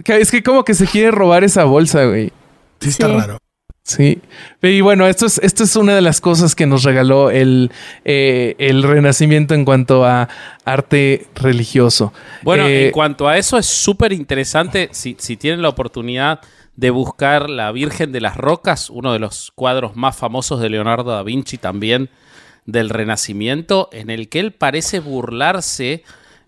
[0.05, 2.31] Es que como que se quiere robar esa bolsa, güey.
[2.79, 3.13] Sí, está Sí.
[3.13, 3.37] raro.
[3.83, 4.21] Sí.
[4.61, 7.71] Y bueno, esto es, esto es una de las cosas que nos regaló el,
[8.05, 10.29] eh, el Renacimiento en cuanto a
[10.65, 12.13] arte religioso.
[12.43, 16.41] Bueno, Eh, en cuanto a eso es súper interesante, si, si tienen la oportunidad
[16.75, 21.11] de buscar La Virgen de las Rocas, uno de los cuadros más famosos de Leonardo
[21.11, 22.09] da Vinci también
[22.65, 26.03] del Renacimiento, en el que él parece burlarse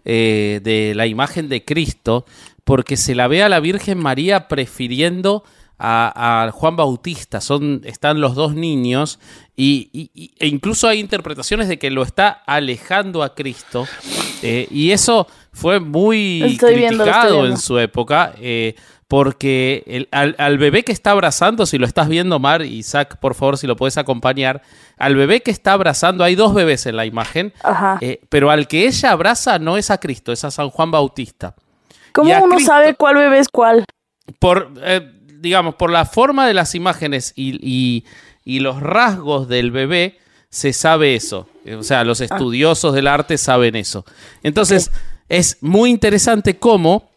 [0.05, 2.25] eh, de la imagen de Cristo,
[2.63, 5.43] porque se la ve a la Virgen María prefiriendo
[5.77, 7.41] a, a Juan Bautista.
[7.41, 9.19] Son, están los dos niños
[9.55, 13.87] y, e incluso hay interpretaciones de que lo está alejando a Cristo.
[14.41, 17.45] eh, y eso fue muy estoy criticado viendo.
[17.47, 18.33] en su época.
[18.39, 18.75] eh,
[19.17, 23.35] porque el- al, al bebé que está abrazando, si lo estás viendo, Mar, Isaac, por
[23.35, 24.63] favor, si lo puedes acompañar,
[24.97, 27.53] al bebé que está abrazando, hay dos bebés en la imagen,
[28.01, 31.53] eh, pero al que ella abraza no es a Cristo, es a San Juan Bautista.
[32.11, 33.85] ¿Cómo uno Cristo- sabe cuál bebé es cuál?
[34.39, 38.05] Por, eh, digamos, por la forma de las imágenes y, y-
[38.43, 40.17] y los rasgos del bebé,
[40.49, 41.47] se sabe eso.
[41.77, 44.05] O sea, los estudiosos del arte saben eso.
[44.41, 44.89] Entonces,
[45.29, 47.12] es muy interesante cómo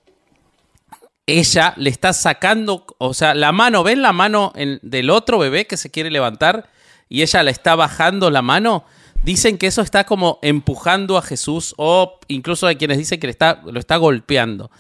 [1.27, 5.67] ella le está sacando, o sea, la mano, ¿ven la mano en- del otro bebé
[5.67, 6.71] que se quiere levantar?
[7.09, 8.85] Y ella le está bajando la mano.
[9.25, 13.33] Dicen que eso está como empujando a Jesús o incluso hay quienes dicen que le
[13.33, 14.71] está, lo está golpeando.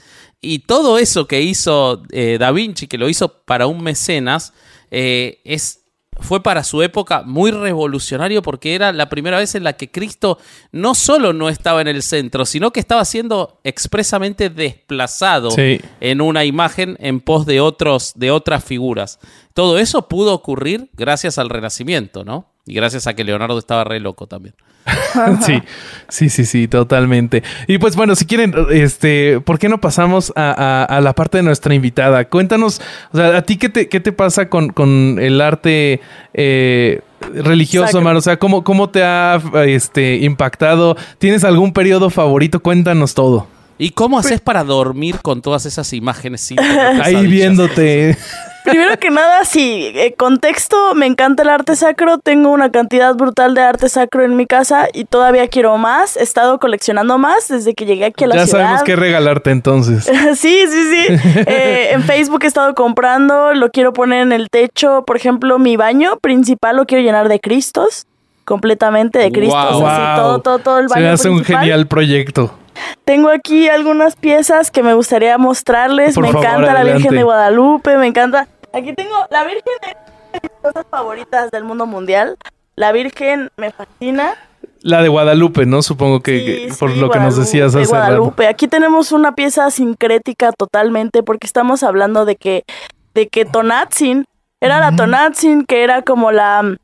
[0.40, 4.52] Y todo eso que hizo eh, Da Vinci, que lo hizo para un mecenas,
[4.90, 5.80] eh, es,
[6.20, 10.38] fue para su época muy revolucionario porque era la primera vez en la que Cristo
[10.72, 15.80] no solo no estaba en el centro, sino que estaba siendo expresamente desplazado Sí.
[16.00, 19.18] en una imagen en pos de otros de otras figuras.
[19.54, 22.46] Todo eso pudo ocurrir gracias al Renacimiento, ¿no?
[22.66, 24.54] Y gracias a que Leonardo estaba re loco también.
[25.42, 25.62] Sí,
[26.08, 27.42] sí, sí, sí, totalmente.
[27.66, 31.38] Y pues bueno, si quieren, este, ¿por qué no pasamos a, a- a la parte
[31.38, 32.24] de nuestra invitada?
[32.26, 32.80] Cuéntanos,
[33.12, 36.00] o sea, ¿a ti qué te, qué te pasa con, con el arte
[36.34, 37.00] eh,
[37.34, 38.02] religioso, Sacro.
[38.02, 38.16] Mar?
[38.16, 40.96] O sea, ¿cómo, cómo te ha este, impactado?
[41.18, 42.60] ¿Tienes algún periodo favorito?
[42.60, 43.48] Cuéntanos todo.
[43.78, 46.54] ¿Y cómo haces para dormir con todas esas imágenes?
[47.02, 48.16] Ahí viéndote.
[48.66, 53.54] Primero que nada, sí, eh, contexto, me encanta el arte sacro, tengo una cantidad brutal
[53.54, 57.74] de arte sacro en mi casa y todavía quiero más, he estado coleccionando más desde
[57.74, 58.62] que llegué aquí a la Ya ciudad.
[58.64, 60.10] sabemos qué regalarte entonces.
[60.36, 61.06] Sí, sí, sí.
[61.46, 65.04] Eh, en Facebook he estado comprando, lo quiero poner en el techo.
[65.06, 68.06] Por ejemplo, mi baño principal lo quiero llenar de cristos.
[68.44, 69.72] Completamente de cristos.
[69.74, 69.86] Wow.
[69.86, 70.16] así, Wow.
[70.16, 72.54] todo, todo, todo el Se baño me hace un genial proyecto.
[73.04, 76.14] Tengo aquí algunas piezas que me gustaría mostrarles.
[76.14, 76.84] Por me favor, encanta la.
[76.84, 78.46] Virgen de Guadalupe, me encanta.
[78.76, 82.36] Aquí tengo la Virgen es de mis cosas favoritas del mundo mundial.
[82.74, 84.34] La Virgen me fascina.
[84.82, 85.80] La de Guadalupe, ¿no?
[85.80, 87.88] Supongo que, Sí, por sí, lo que nos decías hace rato.
[87.88, 88.46] Guadalupe.
[88.46, 92.64] Aquí tenemos una pieza sincrética totalmente porque estamos hablando de que
[93.14, 94.26] de que Tonatzin
[94.60, 96.76] era la Tonatzin que era como la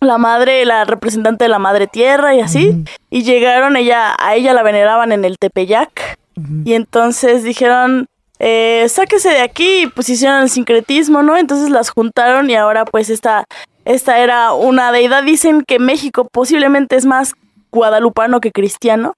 [0.00, 4.54] la madre, la representante de la madre tierra y así y llegaron ella a ella
[4.54, 6.18] la veneraban en el Tepeyac
[6.64, 8.06] y entonces dijeron
[8.40, 11.36] eh, sáquese de aquí y pues hicieron el sincretismo, ¿no?
[11.36, 13.44] Entonces las juntaron y ahora pues esta
[13.84, 15.22] esta era una deidad.
[15.22, 17.34] Dicen que México posiblemente es más
[17.70, 19.14] guadalupano que cristiano.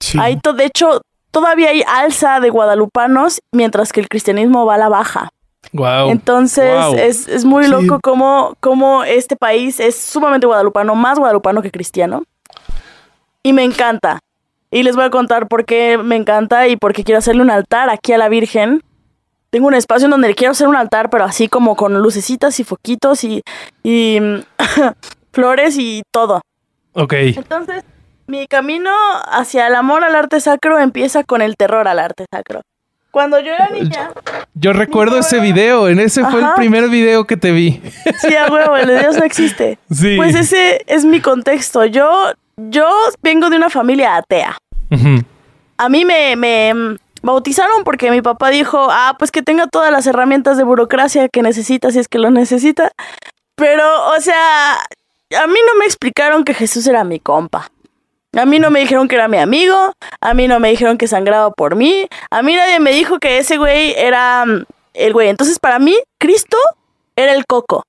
[0.00, 0.18] Sí.
[0.20, 1.00] Hay to- de hecho,
[1.30, 5.28] todavía hay alza de guadalupanos, mientras que el cristianismo va a la baja.
[5.72, 6.10] Wow.
[6.10, 6.94] Entonces, Wow.
[6.96, 7.70] es, es muy Sí.
[7.70, 12.22] loco cómo, cómo este país es sumamente guadalupano, más guadalupano que cristiano.
[13.42, 14.18] Y me encanta.
[14.70, 17.50] Y les voy a contar por qué me encanta y por qué quiero hacerle un
[17.50, 18.82] altar aquí a la Virgen.
[19.50, 22.64] Tengo un espacio en donde quiero hacer un altar, pero así como con lucecitas y
[22.64, 23.42] foquitos y,
[23.82, 24.18] y
[25.32, 26.40] flores y todo.
[26.92, 27.12] Ok.
[27.14, 27.84] Entonces,
[28.26, 28.90] mi camino
[29.30, 32.62] hacia el amor al arte sacro empieza con el terror al arte sacro.
[33.12, 34.10] Cuando yo era niña,
[34.52, 37.80] Yo recuerdo ese video, en ese fue el primer video que te vi.
[38.20, 39.78] sí, a huevo, el de Dios no existe.
[39.90, 40.16] Sí.
[40.18, 41.86] Pues ese es mi contexto.
[41.86, 42.88] Yo, yo
[43.22, 44.56] vengo de una familia atea.
[45.78, 46.72] A mí me, me
[47.22, 51.42] bautizaron porque mi papá dijo, ah, pues que tenga todas las herramientas de burocracia que
[51.42, 52.92] necesita si es que lo necesita.
[53.56, 53.84] Pero,
[54.16, 57.70] o sea, a mí no me explicaron que Jesús era mi compa.
[58.34, 61.08] A mí no me dijeron que era mi amigo, a mí no me dijeron que
[61.08, 65.28] sangraba por mí, a mí nadie me dijo que ese güey era mm, el güey.
[65.28, 66.58] Entonces, para mí, Cristo
[67.16, 67.84] era el coco.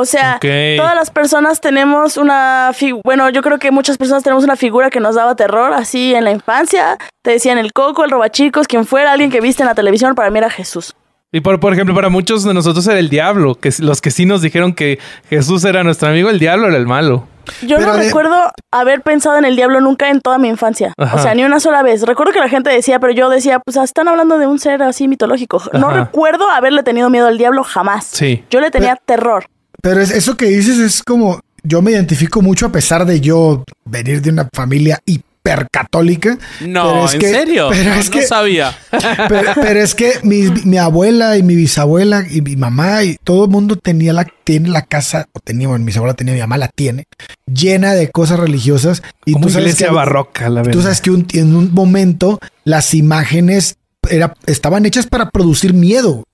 [0.00, 4.44] O sea, todas las personas tenemos una figura, bueno, yo creo que muchas personas tenemos
[4.44, 6.96] una figura que nos daba terror, así en la infancia.
[7.22, 10.30] Te decían el coco, el robachicos, quien fuera, alguien que viste en la televisión, para
[10.30, 10.94] mí era Jesús.
[11.32, 14.24] Y por, por ejemplo, para muchos de nosotros era el diablo, que los que sí
[14.24, 17.26] nos dijeron que Jesús era nuestro amigo, el diablo era el malo.
[17.62, 18.36] Yo Pero no de- recuerdo
[18.70, 20.92] haber pensado en el diablo nunca en toda mi infancia.
[20.96, 21.16] Ajá.
[21.16, 22.02] O sea, ni una sola vez.
[22.02, 24.82] Recuerdo que la gente decía, pero yo decía, pues ah, están hablando de un ser
[24.82, 25.60] así mitológico.
[25.72, 28.04] No recuerdo haberle tenido miedo al diablo jamás.
[28.06, 28.44] Sí.
[28.50, 29.46] Yo le tenía terror.
[29.82, 33.64] Pero es, eso que dices es como, yo me identifico mucho a pesar de yo
[33.84, 36.38] venir de una familia hipercatólica.
[36.60, 37.68] No, Pero es ¿en que- serio?
[37.70, 38.76] pero no, es no que- sabía.
[39.28, 43.44] Pero, pero es que mi, mi abuela y mi bisabuela y mi mamá y todo
[43.44, 46.56] el mundo tenía la, tiene la casa, o tenía, bueno, mi bisabuela tenía, mi mamá
[46.58, 47.04] la tiene,
[47.46, 49.02] llena de cosas religiosas.
[49.24, 50.72] Y Como tú sabes iglesia que, barroca, la verdad.
[50.72, 53.76] Tú sabes que un- en un momento las imágenes
[54.10, 56.24] era, estaban hechas para producir miedo.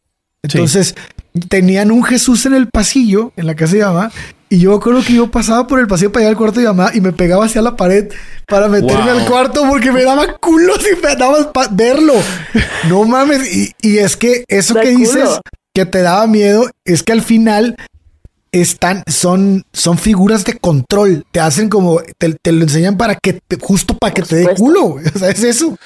[0.45, 0.95] Entonces
[1.49, 4.13] tenían un Jesús en el pasillo, en la casa de mamá,
[4.49, 6.91] y yo creo que yo pasaba por el pasillo para ir al cuarto de mamá
[6.95, 8.13] y me pegaba hacia la pared
[8.47, 9.21] para meterme Wow.
[9.21, 12.13] al cuarto porque me daba culo si me daba pa- verlo.
[12.89, 13.53] No mames.
[13.53, 14.99] Y, y es que eso Da que culo.
[15.01, 15.29] dices
[15.75, 17.75] que te daba miedo es que al final
[18.53, 21.25] están, son, son figuras de control.
[21.33, 24.55] Te hacen como, te, te lo enseñan para que, te- justo para que te dé
[24.55, 24.97] culo.
[25.15, 25.77] O sea, es eso.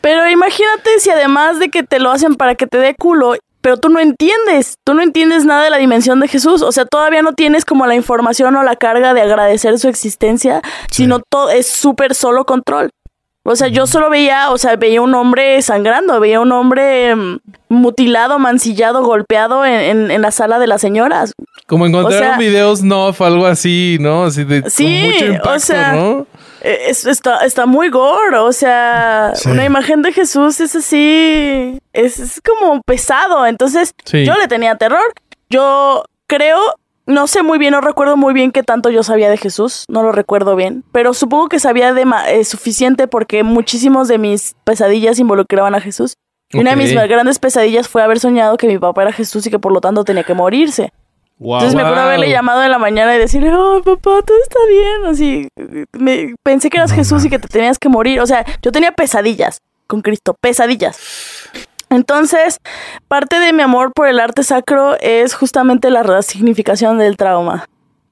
[0.00, 3.76] Pero imagínate si además de que te lo hacen para que te dé culo, pero
[3.76, 7.22] tú no entiendes, tú no entiendes nada de la dimensión de Jesús, o sea, todavía
[7.22, 11.66] no tienes como la información o la carga de agradecer su existencia, sino todo es
[11.68, 12.90] súper solo control.
[13.42, 17.38] O sea, yo solo veía, o sea, veía un hombre sangrando, veía un hombre mm,
[17.70, 21.32] mutilado, mancillado, golpeado en, en- en la sala de las señoras.
[21.66, 24.24] Como encontraron o sea- videos no algo así, ¿no?
[24.24, 26.26] Así de con Sí, mucho impacto, o sea, ¿no?
[26.62, 29.48] Eh, es- está, está muy gore, o sea, Sí.
[29.50, 34.24] una imagen de Jesús es así, es, es como pesado, entonces Sí.
[34.24, 35.00] yo le tenía terror,
[35.48, 36.58] yo creo,
[37.06, 40.02] no sé muy bien, no recuerdo muy bien qué tanto yo sabía de Jesús, no
[40.02, 44.54] lo recuerdo bien, pero supongo que sabía de ma- eh, suficiente porque muchísimos de mis
[44.64, 46.14] pesadillas involucraban a Jesús.
[46.52, 47.04] Y una de mis Ok.
[47.08, 50.02] grandes pesadillas fue haber soñado que mi papá era Jesús y que por lo tanto
[50.04, 50.92] tenía que morirse.
[51.40, 51.54] Wow.
[51.54, 55.06] Entonces me acuerdo haberle llamado en la mañana y decirle, oh, papá, todo está bien.
[55.06, 55.48] Así,
[55.98, 58.20] me, pensé que eras Jesús y que te tenías que morir.
[58.20, 61.00] O sea, yo tenía pesadillas con Cristo, pesadillas.
[61.88, 62.58] Entonces,
[63.08, 67.64] parte de mi amor por el arte sacro es justamente la resignificación del trauma.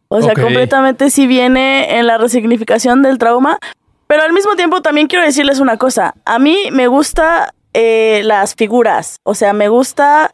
[0.09, 3.59] O sea, completamente sí viene en la resignificación del trauma.
[4.07, 6.15] Pero al mismo tiempo también quiero decirles una cosa.
[6.25, 9.21] A mí me gusta eh, las figuras.
[9.23, 10.31] O sea, me gusta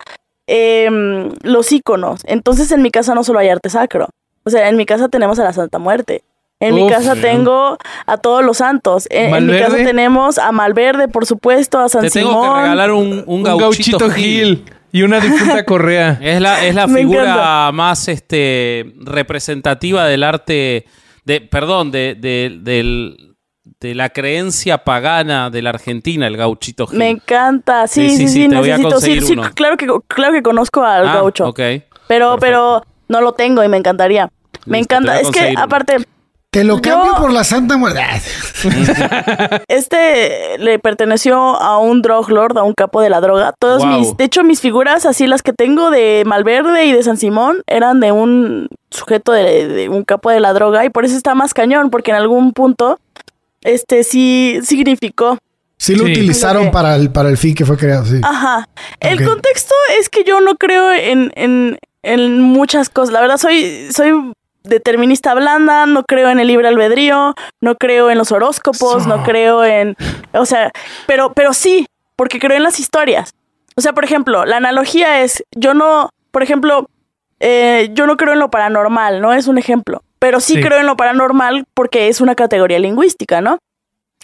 [0.46, 2.20] em, los íconos.
[2.24, 4.08] Entonces en mi casa no solo hay arte sacro.
[4.44, 6.22] O sea, en mi casa tenemos a la Santa Muerte.
[6.60, 6.92] En mi Uf.
[6.92, 7.76] casa tengo
[8.06, 9.06] a todos los santos.
[9.10, 12.54] En, en mi casa tenemos a Malverde, por supuesto, a San Te tengo Simón.
[12.56, 14.64] que regalar un, un, Un gauchito, Gil.
[14.92, 16.18] y una difunta correa.
[16.22, 17.72] Es la, es la figura encanta.
[17.72, 20.84] más este, representativa del arte,
[21.24, 23.33] de, perdón, de, de, del-
[23.80, 26.98] de la creencia pagana de la Argentina, el gauchito Gil.
[26.98, 27.86] Me encanta.
[27.86, 28.88] Sí, Sí, sí, sí, sí, sí, te voy a necesito.
[29.00, 29.50] Sí, conseguir sí, uno.
[29.54, 31.46] claro que claro que conozco al Ah, gaucho.
[31.48, 31.56] ok.
[31.56, 32.38] Pero perfecto.
[32.40, 34.28] pero no lo tengo y me encantaría.
[34.66, 35.20] Me Listo, encanta.
[35.20, 35.60] Es que uno.
[35.62, 35.96] aparte
[36.50, 38.00] Te lo Yo- cambio por la Santa Muerte.
[39.68, 43.52] este le perteneció a un drug lord, a un capo de la droga.
[43.58, 43.98] Todos Wow.
[43.98, 47.58] mis, de hecho mis figuras así las que tengo de Malverde y de San Simón
[47.66, 51.34] eran de un sujeto de, de un capo de la droga y por eso está
[51.34, 52.98] más cañón porque en algún punto
[53.64, 55.38] este sí significó
[55.76, 56.12] Sí lo Sí.
[56.12, 58.20] utilizaron para el, para el fin que fue creado, sí.
[58.22, 58.68] Ajá.
[59.00, 63.12] El contexto es que yo no creo en, en, en muchas cosas.
[63.12, 68.18] La verdad, soy, soy determinista blanda, no creo en el libre albedrío, no creo en
[68.18, 69.08] los horóscopos, So.
[69.08, 69.96] no creo en.
[70.32, 70.70] O sea,
[71.06, 71.86] pero, pero sí,
[72.16, 73.32] porque creo en las historias.
[73.76, 76.88] O sea, por ejemplo, la analogía es: yo no, por ejemplo,
[77.40, 79.34] eh, yo no creo en lo paranormal, ¿no?
[79.34, 80.02] Es un ejemplo.
[80.24, 80.62] Pero sí, Sí.
[80.62, 83.58] creo en lo paranormal porque es una categoría lingüística, ¿no?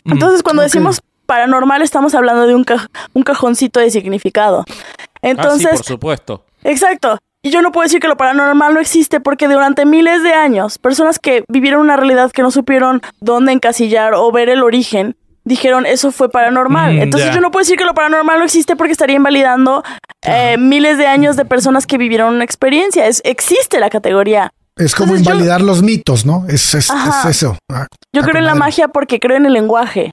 [0.05, 0.12] Mm.
[0.12, 4.64] Entonces, cuando decimos paranormal, estamos hablando de un, ca- un cajoncito de significado.
[4.66, 6.44] ah, sí, Entonces, por supuesto.
[6.64, 7.18] exacto.
[7.42, 10.78] Y yo no puedo decir que lo paranormal no existe porque durante miles de años,
[10.78, 15.84] personas que vivieron una realidad que no supieron dónde encasillar o ver el origen, dijeron
[15.84, 16.94] eso fue paranormal.
[16.94, 19.82] Mm, Entonces yo no puedo decir que lo paranormal no existe porque estaría invalidando
[20.22, 23.07] eh, miles de años de personas que vivieron una experiencia.
[23.07, 24.51] Es, existe la categoría.
[24.81, 26.45] Es como Entonces yo- invalidar los mitos, ¿no?
[26.49, 26.89] Es, es,
[27.28, 27.57] eso.
[27.70, 28.59] Ah, Yo creo en la madre.
[28.70, 30.11] magia porque creo en el lenguaje.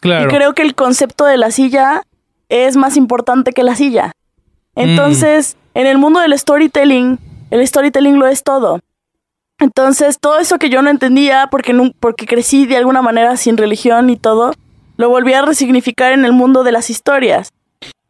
[0.00, 0.26] Claro.
[0.30, 2.02] Y creo que el concepto de la silla
[2.48, 4.12] es más importante que la silla.
[4.74, 7.18] Entonces, en el mundo del storytelling,
[7.50, 8.80] el storytelling lo es todo.
[9.58, 14.10] Entonces, todo eso que yo no entendía, porque, porque crecí de alguna manera sin religión
[14.10, 14.52] y todo,
[14.96, 17.50] lo volví a resignificar en el mundo de las historias.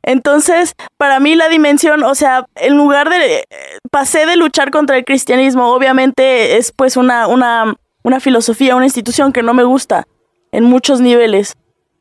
[0.02, 3.36] Entonces, para mí la dimensión, o sea, en lugar de...
[3.36, 3.44] eh,
[3.90, 9.32] pasé de luchar contra el cristianismo, obviamente es pues una, una, una filosofía, una institución
[9.32, 10.06] que no me gusta
[10.50, 11.54] en muchos niveles,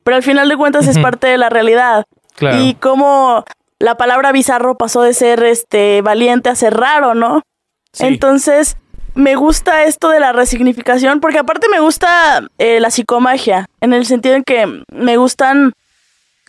[0.04, 2.06] pero al final de cuentas es parte de la realidad.
[2.36, 2.58] Claro.
[2.58, 3.46] Y como
[3.78, 7.42] la palabra bizarro pasó de ser este valiente a ser raro, ¿no?
[7.94, 8.06] Sí.
[8.06, 8.78] Entonces,
[9.14, 14.06] me gusta esto de la resignificación, porque aparte me gusta eh, la psicomagia, en el
[14.06, 15.74] sentido en que me gustan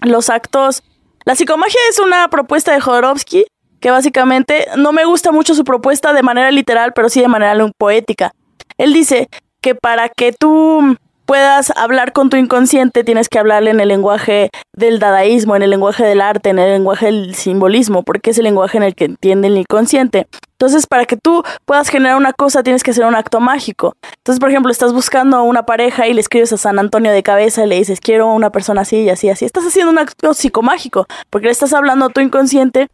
[0.01, 0.83] los actos.
[1.25, 3.47] La psicomagia es una propuesta de Jodorowsky,
[3.81, 7.55] que básicamente no me gusta mucho su propuesta de manera literal, pero sí de manera
[7.77, 8.33] poética.
[8.79, 9.29] Él dice
[9.61, 10.97] que para que tú
[11.27, 15.70] puedas hablar con tu inconsciente, tienes que hablarle en el lenguaje del dadaísmo, en el
[15.70, 19.05] lenguaje del arte, en el lenguaje del simbolismo, porque es el lenguaje en el que
[19.07, 20.27] entiende el inconsciente.
[20.53, 23.97] Entonces, para que tú puedas generar una cosa, tienes que hacer un acto mágico.
[24.18, 27.64] Entonces, por ejemplo, estás buscando una pareja y le escribes a San Antonio de cabeza
[27.64, 29.45] y le dices, quiero una persona así y así, así.
[29.45, 32.89] Estás haciendo un acto psicomágico, porque le estás hablando a tu inconsciente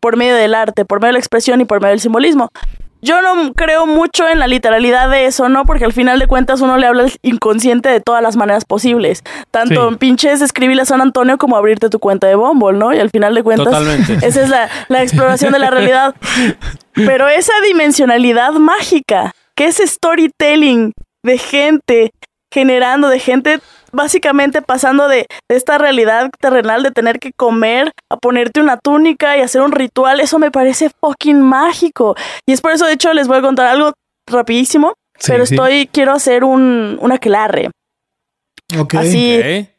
[0.00, 2.50] por medio del arte, por medio de la expresión y por medio del simbolismo.
[3.06, 5.64] Yo no creo mucho en la literalidad de eso, ¿no?
[5.64, 9.22] Porque al final de cuentas uno le habla al inconsciente de todas las maneras posibles.
[9.52, 9.88] Tanto Sí.
[9.88, 12.92] en pinches escribirle a San Antonio como abrirte tu cuenta de Bumble, ¿no?
[12.92, 14.14] Y al final de cuentas Totalmente.
[14.26, 16.14] esa es la, la exploración de la realidad.
[16.94, 20.92] Pero esa dimensionalidad mágica, que es storytelling
[21.22, 22.10] de gente
[22.52, 23.60] generando, de gente
[23.96, 29.36] básicamente pasando de, de esta realidad terrenal de tener que comer a ponerte una túnica
[29.36, 32.14] y hacer un ritual, eso me parece fucking mágico.
[32.46, 33.92] Y es por eso, de hecho, les voy a contar algo
[34.30, 35.54] rapidísimo, Sí, pero sí.
[35.54, 37.70] estoy, quiero hacer un, un aquelarre.
[38.78, 38.94] Ok.
[38.96, 39.75] Así, Ok.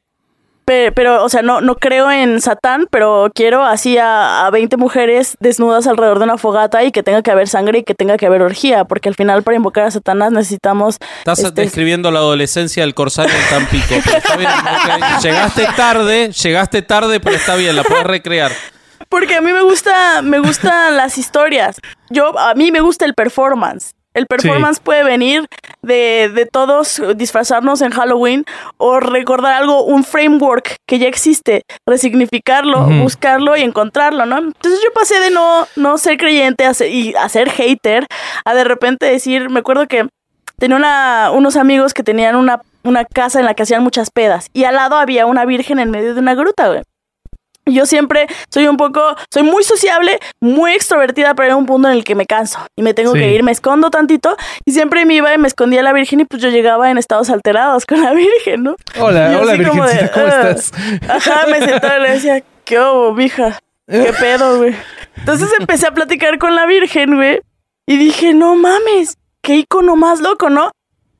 [0.67, 4.75] Pe- Pero, o sea, no, no creo en Satán, pero quiero así a, a 20
[4.75, 8.17] mujeres desnudas alrededor de una fogata y que tenga que haber sangre y que tenga
[8.17, 10.97] que haber orgía, porque al final para invocar a Satanás necesitamos...
[11.19, 13.95] Estás este, describiendo la adolescencia del corsario en Tampico.
[14.03, 14.49] pero está bien.
[15.23, 18.51] Llegaste tarde, llegaste tarde, pero está bien, la puedes recrear.
[19.07, 21.79] Porque a mí me gusta, me gustan las historias.
[22.09, 23.93] Yo, a mí me gusta el performance.
[24.17, 25.47] El performance puede venir
[25.81, 28.45] de, de todos disfrazarnos en Halloween
[28.77, 34.37] o recordar algo, un framework que ya existe, resignificarlo, buscarlo y encontrarlo, ¿no?
[34.39, 38.05] Entonces yo pasé de no, no ser creyente a ser- y a ser hater
[38.45, 40.07] a de repente decir, me acuerdo que
[40.57, 44.47] tenía una, unos amigos que tenían una, una casa en la que hacían muchas pedas
[44.53, 46.81] y al lado había una virgen en medio de una gruta, güey.
[47.67, 51.93] Yo siempre soy un poco, soy muy sociable, muy extrovertida, pero hay un punto en
[51.95, 53.19] el que me canso y me tengo Sí.
[53.19, 56.21] que ir, me escondo tantito y siempre me iba y me escondía a la Virgen
[56.21, 58.75] y pues yo llegaba en estados alterados con la Virgen, ¿no?
[58.99, 60.49] Hola, hola, como de, ¿cómo "Ah".
[60.49, 60.71] estás?
[61.09, 63.59] Ajá, me sentaba y le decía, ¿qué hubo, mija?
[63.89, 64.75] ¿Qué pedo, güey?
[65.17, 67.41] Entonces empecé a platicar con la Virgen, güey,
[67.87, 70.71] y dije, no mames, qué icono más loco, ¿no?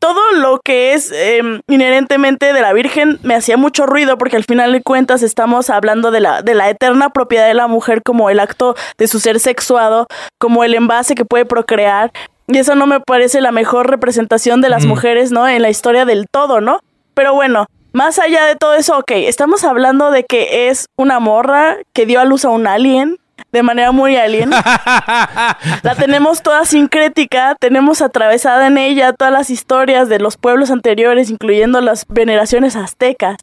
[0.07, 4.45] Todo lo que es eh, inherentemente de la Virgen me hacía mucho ruido porque al
[4.45, 8.29] final de cuentas estamos hablando de la, de la eterna propiedad de la mujer como
[8.29, 10.07] el acto de su ser sexuado,
[10.39, 12.13] como el envase que puede procrear.
[12.47, 14.87] Y eso no me parece la mejor representación de las Mm.
[14.87, 15.45] mujeres, ¿no?
[15.45, 16.79] En la historia del todo, ¿no?
[17.13, 21.75] Pero bueno, más allá de todo eso, ok, estamos hablando de que es una morra
[21.91, 23.17] que dio a luz a un alien
[23.51, 24.49] de manera muy alien.
[25.83, 31.29] La tenemos toda sincrética, tenemos atravesada en ella todas las historias de los pueblos anteriores,
[31.29, 33.37] incluyendo las veneraciones aztecas.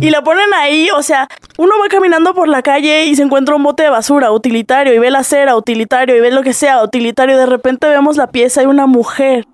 [0.00, 3.56] Y la ponen ahí, o sea, uno va caminando por la calle y se encuentra
[3.56, 6.82] un bote de basura utilitario y ve la cera utilitario y ve lo que sea
[6.82, 7.36] utilitario.
[7.36, 9.44] De repente vemos la pieza de una mujer.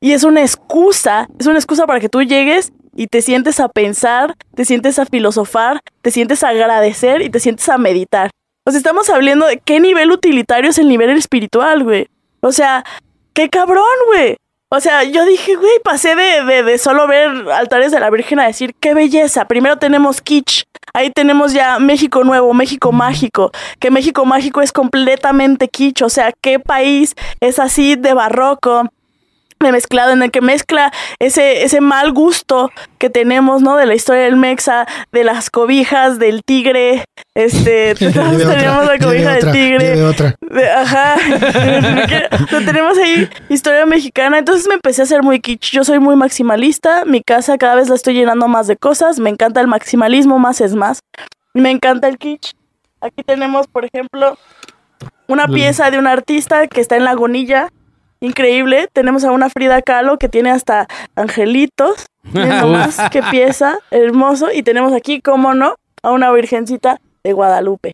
[0.00, 3.68] Y es una excusa, es una excusa para que tú llegues y te sientes a
[3.68, 8.30] pensar, te sientes a filosofar, te sientes a agradecer y te sientes a meditar.
[8.66, 12.08] O sea, estamos hablando de qué nivel utilitario es el nivel espiritual, güey.
[12.40, 12.84] O sea,
[13.32, 14.36] qué cabrón, güey.
[14.70, 18.40] O sea, yo dije, güey, pasé de, de, de solo ver altares de la Virgen
[18.40, 19.46] a decir, qué belleza.
[19.46, 20.64] Primero tenemos kitsch.
[20.92, 23.52] Ahí tenemos ya México nuevo, México mágico.
[23.78, 26.02] Que México mágico es completamente kitsch.
[26.02, 28.90] O sea, qué país es así de barroco
[29.60, 33.76] mezclado en el que mezcla ese, ese mal gusto que tenemos, ¿no?
[33.76, 37.04] De la historia del Mexa, de las cobijas, del tigre,
[37.34, 40.04] este, todos otra, tenemos la cobija del otra, tigre.
[40.04, 40.34] otra.
[40.40, 41.16] De- ajá.
[42.46, 44.38] O sea, tenemos ahí historia mexicana.
[44.38, 45.72] Entonces me empecé a hacer muy kitsch.
[45.72, 47.04] Yo soy muy maximalista.
[47.04, 49.18] Mi casa cada vez la estoy llenando más de cosas.
[49.18, 51.00] Me encanta el maximalismo, más es más.
[51.54, 52.52] Me encanta el kitsch.
[53.00, 54.38] Aquí tenemos, por ejemplo,
[55.26, 57.68] una pieza de un artista que está en Lagunilla.
[58.26, 58.88] Increíble.
[58.92, 62.06] Tenemos a una Frida Kahlo que tiene hasta angelitos.
[62.32, 63.78] Nomás qué pieza.
[63.90, 64.48] Hermoso.
[64.52, 67.92] Y tenemos aquí, cómo no, a una virgencita de Guadalupe.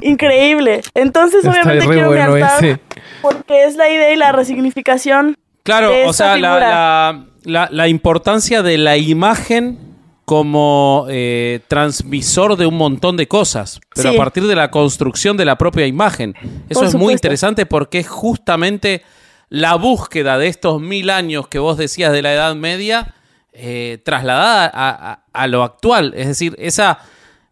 [0.00, 0.82] Increíble.
[0.94, 2.80] Entonces, Está obviamente quiero mi bueno altar ese.
[3.22, 5.36] porque es la idea y la resignificación.
[5.62, 9.78] Claro, de o sea, la, la- la- la importancia de la imagen
[10.24, 14.16] como eh, transmisor de un montón de cosas, pero Sí.
[14.16, 16.34] a partir de la construcción de la propia imagen.
[16.68, 19.02] Eso es muy interesante porque es justamente
[19.48, 23.14] la búsqueda de estos mil años que vos decías de la Edad Media
[23.52, 26.12] eh, trasladada a, a- a lo actual.
[26.16, 26.98] Es decir, esa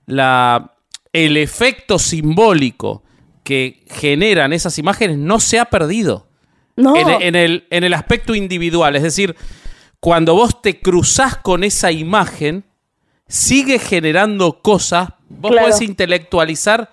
[0.07, 0.75] la,
[1.13, 3.03] el efecto simbólico
[3.43, 6.27] que generan esas imágenes no se ha perdido
[6.77, 6.97] No.
[6.97, 8.97] en, en el, en el aspecto individual.
[8.97, 9.37] Es decir,
[10.01, 12.65] cuando vos te cruzás con esa imagen,
[13.29, 15.11] sigue generando cosas.
[15.29, 15.69] Vos Claro.
[15.69, 16.93] podés intelectualizar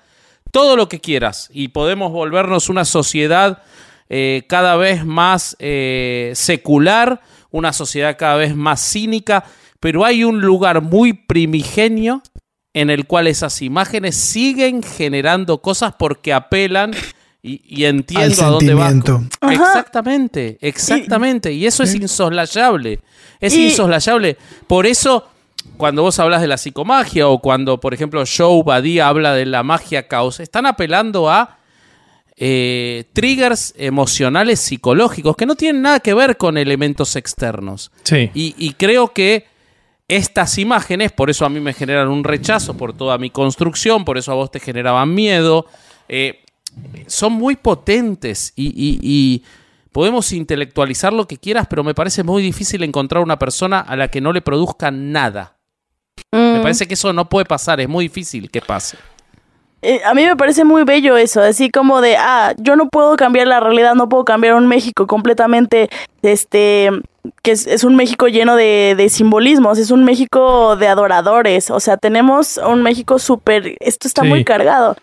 [0.51, 3.61] todo lo que quieras y podemos volvernos una sociedad
[4.14, 9.45] eh, cada vez más eh, secular, una sociedad cada vez más cínica,
[9.80, 12.22] pero hay un lugar muy primigenio
[12.74, 16.91] en el cual esas imágenes siguen generando cosas porque apelan
[17.41, 18.89] y, y entiendo Al a dónde va.
[18.89, 19.24] sentimiento.
[19.39, 19.53] Ajá.
[19.53, 21.53] Exactamente, exactamente.
[21.53, 22.99] Y eso es insoslayable.
[23.39, 24.38] Es Y- insoslayable.
[24.68, 25.26] Por eso,
[25.78, 29.64] cuando vos hablas de la psicomagia o cuando, por ejemplo, Joe Badía habla de la
[29.64, 31.57] magia caos, están apelando a
[32.43, 37.91] eh, triggers emocionales psicológicos que no tienen nada que ver con elementos externos.
[38.01, 38.31] Sí.
[38.33, 39.45] Y, y creo que
[40.07, 44.17] estas imágenes, por eso a mí me generan un rechazo por toda mi construcción, por
[44.17, 45.67] eso a vos te generaban miedo,
[46.09, 46.39] eh,
[47.05, 49.43] son muy potentes y, y- y
[49.91, 54.07] podemos intelectualizar lo que quieras, pero me parece muy difícil encontrar una persona a la
[54.07, 55.57] que no le produzca nada.
[56.31, 56.61] Me Mm.
[56.63, 58.97] parece que eso no puede pasar, es muy difícil que pase.
[59.84, 63.15] Eh, a mí me parece muy bello eso, así como de, ah, yo no puedo
[63.15, 65.89] cambiar la realidad, no puedo cambiar un México completamente,
[66.21, 66.91] este,
[67.41, 71.79] que es, es un México lleno de, de simbolismos, es un México de adoradores, o
[71.79, 74.27] sea, tenemos un México súper, esto está Sí.
[74.27, 74.95] muy cargado.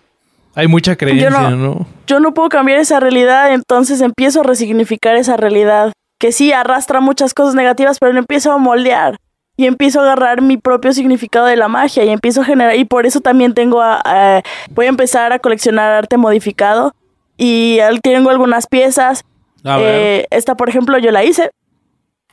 [0.54, 1.86] Hay mucha creencia, no- ¿no?
[2.06, 7.00] Yo no puedo cambiar esa realidad, entonces empiezo a resignificar esa realidad, que sí arrastra
[7.00, 9.16] muchas cosas negativas, pero lo empiezo a moldear.
[9.58, 12.84] Y empiezo a agarrar mi propio significado de la magia y empiezo a generar, y
[12.86, 16.94] por eso también tengo a, a- voy a empezar a coleccionar arte modificado
[17.36, 19.24] y tengo algunas piezas.
[19.64, 19.94] A ver.
[20.22, 21.50] Eh, esta, por ejemplo, yo la hice.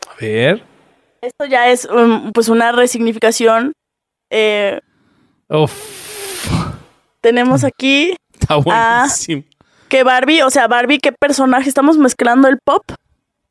[0.08, 0.64] A ver.
[1.22, 3.74] Esto ya es um, pues una resignificación.
[4.30, 4.80] Eh,
[5.50, 5.74] Uf.
[7.22, 9.44] tenemos aquí Está buenísimo.
[9.90, 11.68] que Barbie, o sea, Barbie, ¿qué personaje?
[11.70, 12.84] Estamos mezclando el pop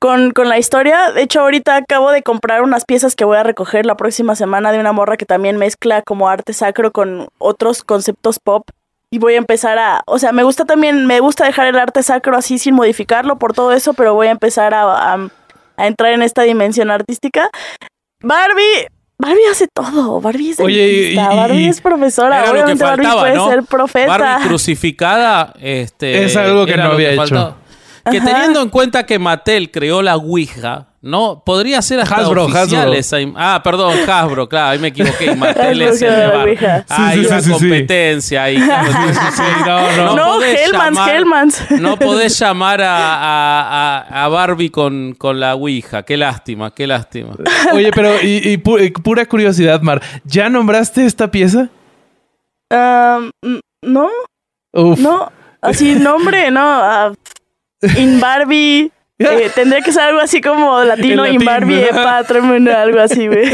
[0.05, 1.13] con, con la historia.
[1.13, 4.71] De hecho, ahorita acabo de comprar unas piezas que voy a recoger la próxima semana
[4.71, 8.69] de una morra que también mezcla como arte sacro con otros conceptos pop.
[9.11, 12.03] Y voy a empezar a, o sea, me gusta también, me gusta dejar el arte
[12.03, 15.29] sacro así sin modificarlo por todo eso, pero voy a empezar a, a-
[15.79, 17.49] a entrar en esta dimensión artística.
[18.23, 18.89] Barbie,
[19.19, 20.21] Barbie hace todo.
[20.21, 22.51] Barbie es Oye, y- Barbie y- es profesora.
[22.51, 23.49] Obviamente Barbie puede ¿no?
[23.49, 24.19] ser profeta.
[24.19, 27.57] Barbie crucificada este, Es algo que no había hecho.
[28.11, 28.27] Que Ajá.
[28.33, 31.43] teniendo en cuenta que Mattel creó la Ouija, ¿no?
[31.45, 32.93] Podría ser hasta Hasbro, oficial Hasbro.
[32.93, 35.33] esa Ah, perdón, Hasbro, claro, ahí me equivoqué.
[35.33, 36.85] Y Mattel es el creó de la Bar- Ouija.
[36.91, 37.59] Ah, hay Sí, sí, una sí, sí, sí.
[37.61, 38.57] competencia ahí.
[38.63, 39.43] claro, sí, sí, sí.
[39.67, 41.71] no, No, podés Hellmans, llamar- Hellmans.
[41.81, 46.03] No podés llamar a, a- a- a Barbie con, con la Ouija.
[46.03, 47.31] Qué lástima, qué lástima.
[47.73, 50.03] Oye, pero y, y pu- y pura curiosidad, Mar.
[50.25, 51.69] ¿Ya nombraste esta pieza?
[52.71, 54.09] Ah, mm, no,
[54.73, 54.99] Uf.
[54.99, 55.31] no,
[55.63, 56.61] así nombre, no.
[56.63, 57.13] ah,
[57.97, 58.91] in Barbie.
[59.19, 63.45] eh, tendría que ser algo así como latino, in Barbie, epa, tremendo, algo así, güey.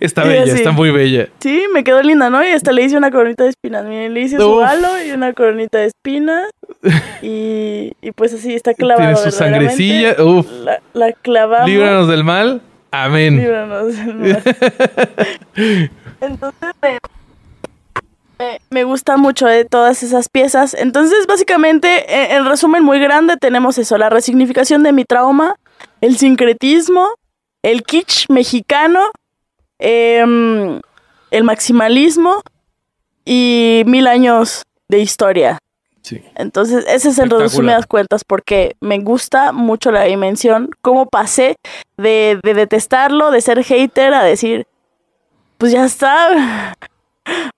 [0.00, 0.52] Está bella, así.
[0.52, 1.28] está muy bella.
[1.38, 2.46] Sí, me quedó linda, ¿no?
[2.46, 3.86] Y hasta le hice una coronita de espinas.
[3.86, 6.48] Miren, le hice su halo y una coronita de espinas.
[7.22, 9.14] Y, y pues así está clavado.
[9.14, 10.16] Tiene su sangrecilla.
[10.20, 10.44] Uf.
[10.64, 11.68] La, la clavamos.
[11.68, 12.60] Líbranos del mal.
[12.90, 13.36] Amén.
[13.36, 14.42] Líbranos del mal.
[16.20, 16.98] Entonces me,
[18.42, 20.74] me- me gusta mucho de todas esas piezas.
[20.74, 25.54] Entonces, básicamente, en, en resumen muy grande, tenemos eso: la resignificación de mi trauma,
[26.00, 27.06] el sincretismo,
[27.62, 29.10] el kitsch mexicano,
[29.78, 30.80] em,
[31.30, 32.42] el maximalismo
[33.24, 35.58] y mil años de historia.
[36.02, 36.20] Sí.
[36.34, 41.54] Entonces, ese es en resumidas cuentas, porque me gusta mucho la dimensión, cómo pasé
[41.96, 44.66] de, de detestarlo, de ser hater, a decir,
[45.58, 46.74] pues ya está.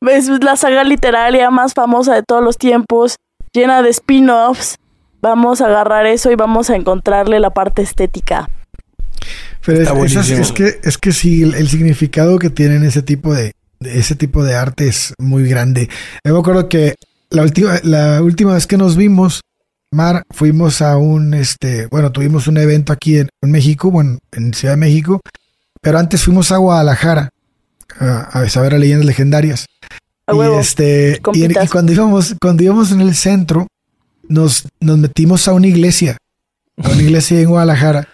[0.06, 3.16] Es la saga literaria más famosa de todos los tiempos,
[3.52, 4.76] llena de spin-offs.
[5.22, 8.48] Vamos a agarrar eso y vamos a encontrarle la parte estética.
[9.64, 13.52] Pero es, esas- que es que sí, el, el significado que tienen ese tipo de,
[13.80, 15.88] de ese tipo de arte es muy grande.
[16.24, 16.96] Yo me acuerdo que
[17.30, 19.40] la última la última vez que nos vimos,
[19.90, 24.52] Mar, fuimos a un este, bueno, tuvimos un evento aquí en, en México, bueno, en
[24.52, 25.20] Ciudad de México,
[25.80, 27.30] pero antes fuimos a Guadalajara
[27.98, 29.66] a, a saber a leyendas legendarias.
[30.26, 33.66] A y este, y, y cuando íbamos, cuando íbamos en el centro,
[34.28, 36.16] nos, nos metimos a una iglesia,
[36.82, 38.08] a una iglesia en Guadalajara.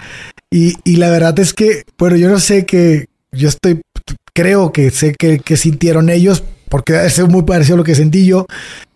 [0.51, 3.81] Y, y la verdad es que, bueno, yo no sé que, yo estoy,
[4.35, 8.27] creo que sé que, que sintieron ellos, porque es muy parecido a lo que sentí
[8.27, 8.47] yo,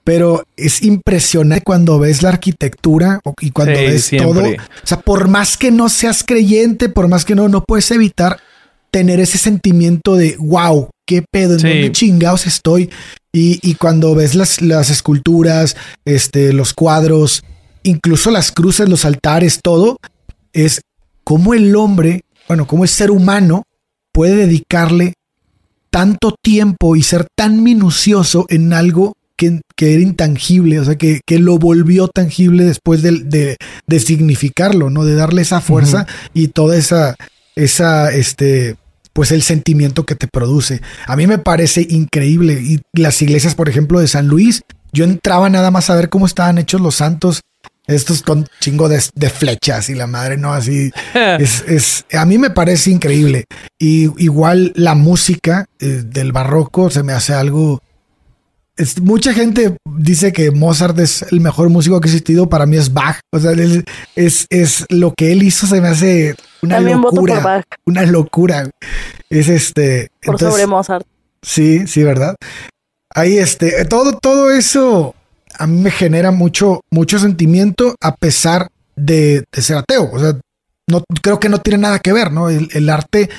[0.02, 4.32] pero es impresionante cuando ves la arquitectura y cuando Sí, ves siempre.
[4.32, 4.42] todo.
[4.50, 8.38] O sea, por más que no seas creyente, por más que no, no puedes evitar
[8.94, 11.66] tener ese sentimiento de wow, qué pedo, en Sí.
[11.68, 12.90] dónde chingados estoy.
[13.32, 17.42] Y, y cuando ves las, las esculturas, este, los cuadros,
[17.82, 19.96] incluso las cruces, los altares, todo,
[20.52, 20.82] es
[21.24, 23.64] cómo el hombre, bueno, cómo el ser humano
[24.12, 25.14] puede dedicarle
[25.90, 31.20] tanto tiempo y ser tan minucioso en algo que, que era intangible, o sea, que,
[31.26, 33.56] que lo volvió tangible después de, de,
[33.88, 35.04] de significarlo, ¿no?
[35.04, 37.16] De darle esa fuerza y toda esa,
[37.56, 38.76] esa, este,
[39.14, 40.82] pues el sentimiento que te produce.
[41.06, 42.60] A mí me parece increíble.
[42.60, 44.62] Y las iglesias, por ejemplo, de San Luis,
[44.92, 47.40] yo entraba nada más a ver cómo estaban hechos los santos.
[47.86, 50.52] Estos con chingo de, de flechas y la madre, ¿no?
[50.52, 50.90] Así.
[51.14, 53.44] es, es, a mí me parece increíble.
[53.78, 57.80] Y igual la música eh, del barroco se me hace algo.
[58.76, 62.48] Es, mucha gente dice que Mozart es el mejor músico que ha existido.
[62.48, 63.20] Para mí es Bach.
[63.32, 63.84] O sea, él-
[64.16, 67.34] es, es lo que él hizo se me hace una También voto locura.
[67.34, 68.68] por Bach, Una locura.
[69.30, 70.08] Es este.
[70.22, 71.06] por entonces- sobre Mozart.
[71.42, 72.34] Sí, sí, ¿verdad?
[73.14, 75.14] Ahí este, todo, todo eso
[75.56, 80.10] a mí me genera mucho, mucho sentimiento a pesar de, de ser ateo.
[80.12, 80.32] O sea,
[80.90, 82.48] no, creo que no tiene nada que ver, ¿no?
[82.48, 83.30] El, el arte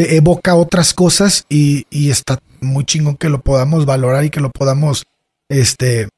[0.00, 4.40] te evoca otras cosas y, y está muy chingón que lo podamos valorar y que
[4.40, 5.04] lo podamos,
[5.50, 6.08] este,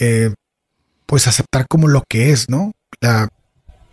[0.00, 0.34] eh,
[1.06, 2.72] pues aceptar como lo que es, ¿no?
[3.00, 3.28] La,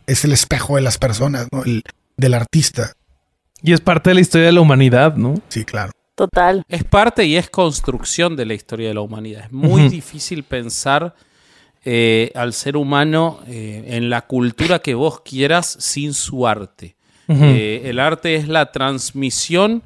[0.08, 1.64] es el espejo de las personas, ¿no?
[1.64, 1.84] El,
[2.18, 2.94] del artista.
[3.62, 5.36] Y es parte de la historia de la humanidad, ¿no?
[5.50, 5.92] Sí, claro.
[6.16, 6.64] Total.
[6.68, 9.44] Es parte y es construcción de la historia de la humanidad.
[9.44, 11.14] Es muy difícil pensar
[11.86, 16.96] eh, al ser humano eh, en la cultura que vos quieras sin su arte.
[17.30, 19.84] Eh, el arte es la transmisión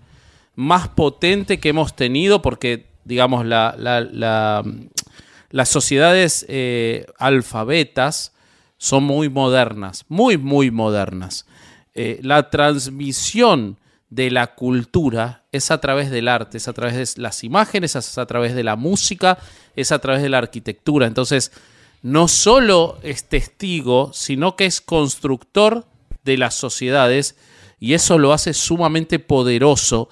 [0.55, 3.75] más potente que hemos tenido porque, digamos, la-
[5.49, 8.31] las sociedades eh, alfabetas
[8.77, 11.45] son muy modernas, muy, muy modernas.
[11.95, 13.77] Eh, la transmisión
[14.09, 18.17] de la cultura es a través del arte, es a través de las imágenes, es
[18.17, 19.37] a través de la música,
[19.75, 21.07] es a través de la arquitectura.
[21.07, 21.51] Entonces,
[22.01, 25.85] no solo es testigo, sino que es constructor
[26.23, 27.35] de las sociedades
[27.79, 30.09] y eso lo hace sumamente poderoso,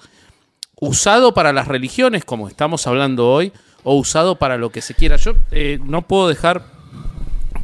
[0.80, 3.52] usado para las religiones, como estamos hablando hoy,
[3.84, 5.16] o usado para lo que se quiera.
[5.16, 6.64] Yo eh, no puedo dejar,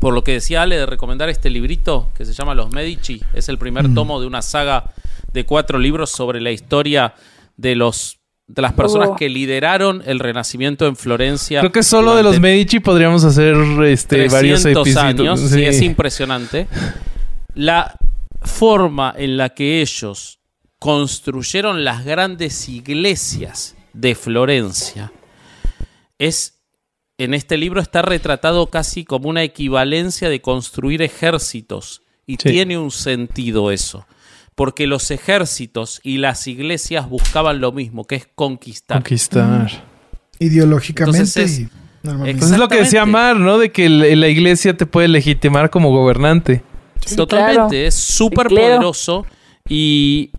[0.01, 3.21] por lo que decía Ale, de recomendar este librito que se llama Los Medici.
[3.35, 4.93] Es el primer tomo de una saga
[5.33, 7.15] de cuatro libros sobre la historia
[7.57, 8.15] de los
[8.47, 9.17] de las personas Oh.
[9.17, 11.61] que lideraron el renacimiento en Florencia.
[11.61, 13.55] Creo que solo de los Medici podríamos hacer
[13.85, 14.97] este, varios 300 episodios.
[15.21, 15.49] años, Sí.
[15.51, 16.67] sí, es impresionante.
[17.55, 17.95] La
[18.43, 20.39] forma en la que ellos
[20.79, 25.13] construyeron las grandes iglesias de Florencia
[26.19, 26.55] es
[27.19, 32.51] en este libro está retratado casi como una equivalencia de construir ejércitos y Sí.
[32.51, 34.07] tiene un sentido eso.
[34.55, 38.99] Porque los ejércitos y las iglesias buscaban lo mismo, que es conquistar.
[38.99, 39.69] Conquistar.
[40.39, 41.19] Ideológicamente.
[41.19, 41.69] Entonces es-
[42.05, 42.39] normalmente.
[42.41, 43.05] Pues es lo que decía.
[43.07, 43.59] Mar, ¿no?
[43.59, 46.63] De que la iglesia te puede legitimar como gobernante.
[47.11, 47.87] Sí, Totalmente, claro.
[47.87, 48.75] es súper Sí, claro.
[48.77, 49.27] poderoso
[49.69, 50.31] y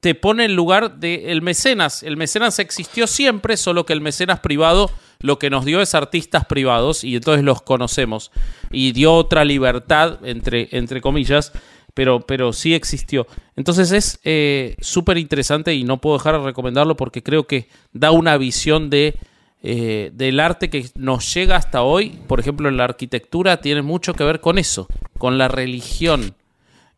[0.00, 2.02] te pone en lugar del el mecenas.
[2.02, 4.90] El mecenas existió siempre, solo que el mecenas privado
[5.20, 8.30] lo que nos dio es artistas privados y entonces los conocemos.
[8.70, 11.52] Y dio otra libertad, entre, entre comillas,
[11.94, 13.26] pero, pero sí existió.
[13.56, 18.12] Entonces es eh, súper interesante y no puedo dejar de recomendarlo porque creo que da
[18.12, 19.18] una visión de,
[19.62, 22.18] eh, del arte que nos llega hasta hoy.
[22.26, 26.34] Por ejemplo, en la arquitectura tiene mucho que ver con eso, con la religión.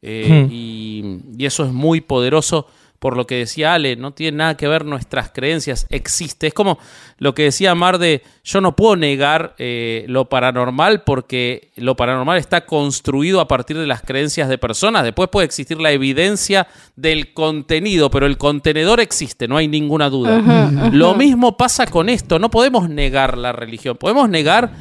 [0.02, 0.52] Eh, Hmm.
[0.52, 2.66] y, y eso es muy poderoso.
[3.00, 6.48] Por lo que decía Ale, no tiene nada que ver nuestras creencias, existe.
[6.48, 6.78] Es como
[7.16, 12.36] lo que decía Mar de, yo no puedo negar eh, lo paranormal porque lo paranormal
[12.36, 15.02] está construido a partir de las creencias de personas.
[15.02, 20.90] Después puede existir la evidencia del contenido, pero el contenedor existe, no hay ninguna duda.
[20.92, 24.72] Lo mismo pasa con esto, no podemos negar la religión, podemos negar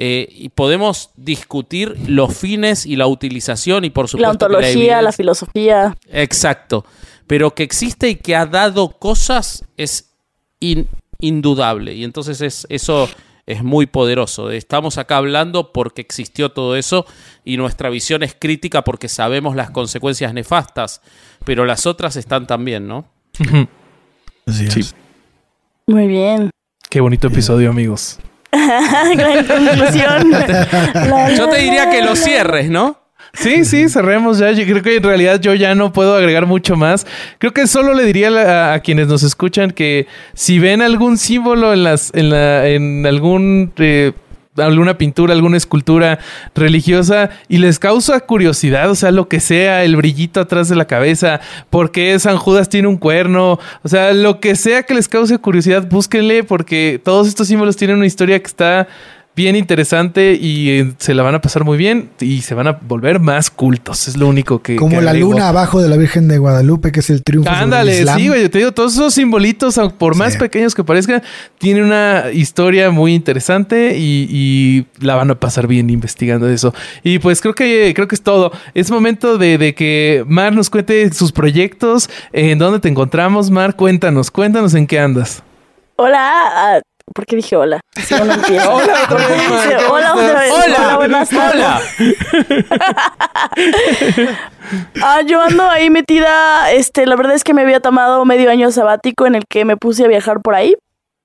[0.00, 5.02] eh, y podemos discutir los fines y la utilización y por La supuesto que ontología,
[5.02, 5.96] la filosofía.
[6.10, 6.84] Exacto.
[7.28, 10.10] Pero que existe y que ha dado cosas es
[10.58, 10.88] in-
[11.20, 11.94] indudable.
[11.94, 13.08] Y entonces es, eso
[13.46, 14.50] es muy poderoso.
[14.50, 17.06] Estamos acá hablando porque existió todo eso
[17.44, 21.00] y nuestra visión es crítica porque sabemos las consecuencias nefastas.
[21.44, 23.06] Pero las otras están también, ¿no?
[24.46, 24.90] Sí.
[25.86, 26.50] Muy bien.
[26.90, 28.18] Qué bonito episodio, amigos.
[28.52, 30.30] Gran conclusión.
[30.94, 32.16] La, Yo te diría la, que lo la.
[32.16, 32.98] cierres, ¿no?
[33.34, 34.52] Sí, sí, cerremos ya.
[34.52, 37.06] Yo creo que en realidad yo ya no puedo agregar mucho más.
[37.38, 41.84] Creo que solo le diría a, quienes nos escuchan que si ven algún símbolo en
[41.84, 44.12] las, en la, en algún eh,
[44.62, 46.18] alguna pintura, alguna escultura
[46.54, 50.86] religiosa y les causa curiosidad, o sea, lo que sea, el brillito atrás de la
[50.86, 51.40] cabeza,
[51.70, 55.38] por qué San Judas tiene un cuerno, o sea, lo que sea que les cause
[55.38, 58.88] curiosidad, búsquenle porque todos estos símbolos tienen una historia que está
[59.38, 62.72] bien interesante y eh, se la van a pasar muy bien y se van a
[62.72, 64.08] volver más cultos.
[64.08, 64.74] Es lo único que.
[64.74, 67.58] Como que la luna abajo de la Virgen de Guadalupe, que es el triunfo sobre
[67.58, 68.18] el Ándale, Islam.
[68.18, 68.48] sí, güey.
[68.48, 70.38] Te digo, todos esos simbolitos, por más Sí.
[70.40, 71.22] pequeños que parezcan,
[71.58, 76.74] tienen una historia muy interesante y, y la van a pasar bien investigando eso.
[77.04, 78.50] Y pues creo que creo que es todo.
[78.74, 83.50] Es momento de, de que Mar nos cuente sus proyectos, en dónde te encontramos.
[83.50, 85.44] Mar, cuéntanos, cuéntanos en qué andas.
[85.96, 86.82] Hola.
[87.14, 87.80] ¿Por qué dije hola?
[87.96, 88.70] Si empieza.
[88.70, 90.52] Hola, ¿Por qué otra vez, dice Mar, ¿cómo hola otra vez?
[90.52, 91.32] Hola, buenas.
[91.32, 91.80] Hola.
[95.02, 96.70] Ah, yo ando ahí metida.
[96.72, 99.78] Este, la verdad es que me había tomado medio año sabático en el que me
[99.78, 100.74] puse a viajar por ahí.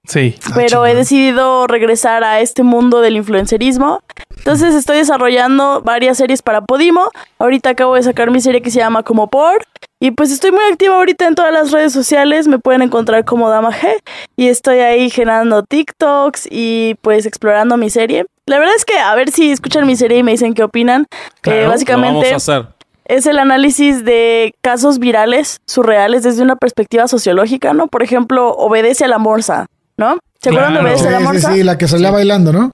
[0.06, 0.36] Sí.
[0.46, 4.02] Ah, pero he decidido regresar a este mundo del influencerismo.
[4.38, 7.10] Entonces estoy desarrollando varias series para Podimo.
[7.40, 9.64] Ahorita acabo de sacar mi serie que se llama Como Por.
[10.02, 12.48] Y pues estoy muy activa ahorita en todas las redes sociales.
[12.50, 13.88] Me pueden encontrar como Dama G.
[14.36, 18.26] Y estoy ahí generando TikToks y pues explorando mi serie.
[18.46, 21.06] La verdad es que a ver si escuchan mi serie y me dicen qué opinan.
[21.40, 22.68] Claro, Eh, Lo básicamente vamos a hacer.
[23.06, 27.88] es el análisis de casos virales, surreales, desde una perspectiva sociológica, ¿no?
[27.88, 29.68] Por ejemplo, obedece a la morsa,
[29.98, 30.18] ¿no?
[30.42, 30.94] ¿Se acuerdan de Claro.
[30.94, 31.54] la Sí, sí, morsa?
[31.54, 32.72] sí, la que salía bailando, ¿no?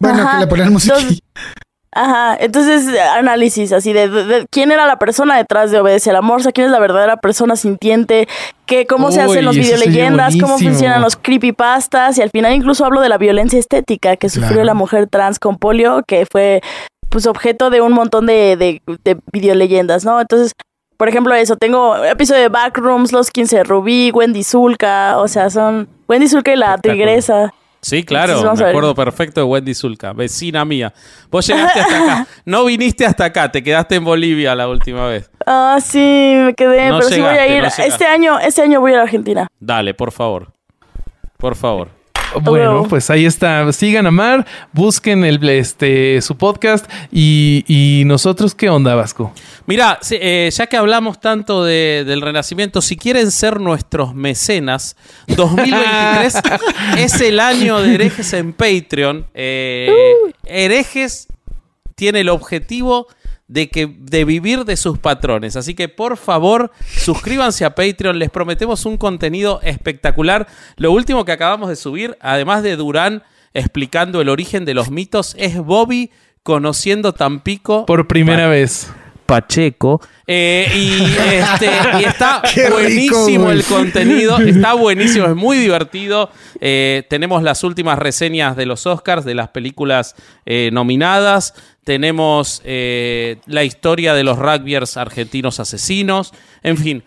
[0.00, 0.32] Bueno, Ajá.
[0.38, 0.94] que le ponían música.
[0.96, 1.20] Entonces-
[1.98, 6.12] Ajá, entonces análisis así de, de- de quién era la persona detrás de Obedece a
[6.12, 8.28] la Morsa, quién es la verdadera persona sintiente,
[8.66, 13.00] que, cómo se hacen los videoleyendas, cómo funcionan los creepypastas y al final incluso hablo
[13.00, 14.64] de la violencia estética que sufrió Claro.
[14.64, 16.60] la mujer trans con polio, que fue
[17.08, 20.20] pues objeto de un montón de, de, de videoleyendas, ¿no?
[20.20, 20.52] Entonces,
[20.96, 25.50] por ejemplo, eso, tengo episodio de Backrooms, Los 15 de Rubí, Wendy Zulka, o sea,
[25.50, 27.52] son Wendy Zulka y la tigresa.
[27.82, 30.92] Sí, claro, me acuerdo perfecto de Wendy Zulka, vecina mía.
[31.30, 32.26] Vos llegaste hasta acá.
[32.44, 35.30] No viniste hasta acá, te quedaste en Bolivia la última vez.
[35.46, 35.98] Ah, sí,
[36.36, 37.62] me quedé, No pero sí voy a llegaste, ir.
[37.62, 37.86] no llegaste.
[37.86, 39.46] este año, este año voy a ir a Argentina.
[39.60, 40.52] Dale, por favor.
[41.38, 41.90] Por favor.
[42.40, 42.88] Bueno, luego.
[42.88, 43.72] pues ahí está.
[43.72, 49.32] Sigan a Mar, busquen el, este, su podcast y, y nosotros, ¿qué onda, Vasco?
[49.66, 54.96] Mira, eh, ya que hablamos tanto de- del Renacimiento, si quieren ser nuestros mecenas,
[55.26, 56.34] 2023
[56.98, 59.26] es el año de herejes en Patreon.
[59.34, 59.90] Eh,
[60.44, 61.28] herejes
[61.94, 63.06] tiene el objetivo
[63.48, 65.56] de, que, de vivir de sus patrones.
[65.56, 68.18] Así que por favor, suscríbanse a Patreon.
[68.18, 70.46] Les prometemos un contenido espectacular.
[70.76, 73.22] Lo último que acabamos de subir, además de Durán
[73.54, 76.10] explicando el origen de los mitos, es Bobby
[76.42, 78.90] conociendo Tampico Por primera vez.
[79.26, 80.00] Pacheco.
[80.26, 81.04] Eh, y,
[81.34, 81.70] este,
[82.00, 84.38] y está Qué buenísimo el contenido.
[84.46, 86.30] Está buenísimo, es muy divertido.
[86.60, 90.14] Eh, tenemos las últimas reseñas de los Oscars, de las películas
[90.46, 91.54] eh, nominadas.
[91.84, 96.32] Tenemos la historia de los rugbyers argentinos asesinos.
[96.64, 97.04] En fin,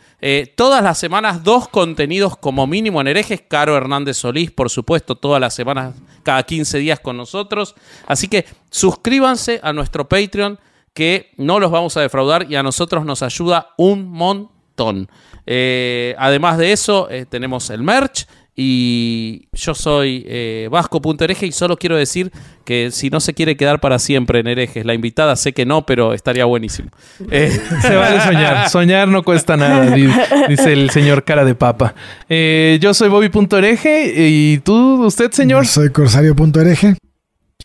[0.55, 3.43] todas las semanas dos contenidos como mínimo en herejes.
[3.45, 7.75] Caro Hernández Solís, por supuesto, todas las semanas, cada 15 días con nosotros.
[8.07, 10.57] Así que suscríbanse a nuestro Patreon
[10.99, 15.07] que no los vamos a defraudar y a nosotros nos ayuda un montón.
[15.45, 21.77] Eh, además de eso, eh, tenemos el merch y yo soy eh, Vasco.hereje y solo
[21.77, 22.33] quiero decir
[22.65, 25.85] que si no se quiere quedar para siempre en herejes, la invitada sé que no,
[25.85, 26.89] pero estaría buenísimo.
[27.31, 27.49] Eh,
[27.81, 28.69] Se vale soñar.
[28.69, 30.11] Soñar no cuesta nada, di-
[30.49, 31.95] dice el señor cara de papa.
[32.27, 35.65] Eh, yo soy Bobby.hereje y tú, usted, señor.
[35.65, 36.95] Soy corsario.hereje.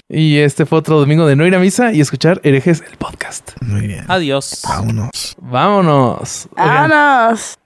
[0.08, 3.52] Y este fue otro domingo de no ir a misa y escuchar herejes el podcast.
[3.62, 4.04] Muy bien.
[4.08, 4.60] adiós.
[4.68, 5.34] Vámonos.
[5.40, 6.48] Vámonos.
[6.58, 7.58] Oigan, ¡Vámonos!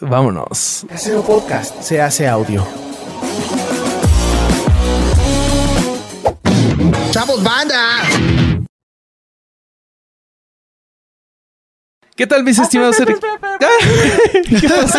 [0.00, 0.86] vámonos.
[0.88, 2.66] Casero Podcast se hace audio.
[7.10, 8.02] ¡Chavos, banda!
[12.14, 13.20] ¿Qué tal, mis estimados herejes?
[14.60, 14.98] ¿Qué pasó?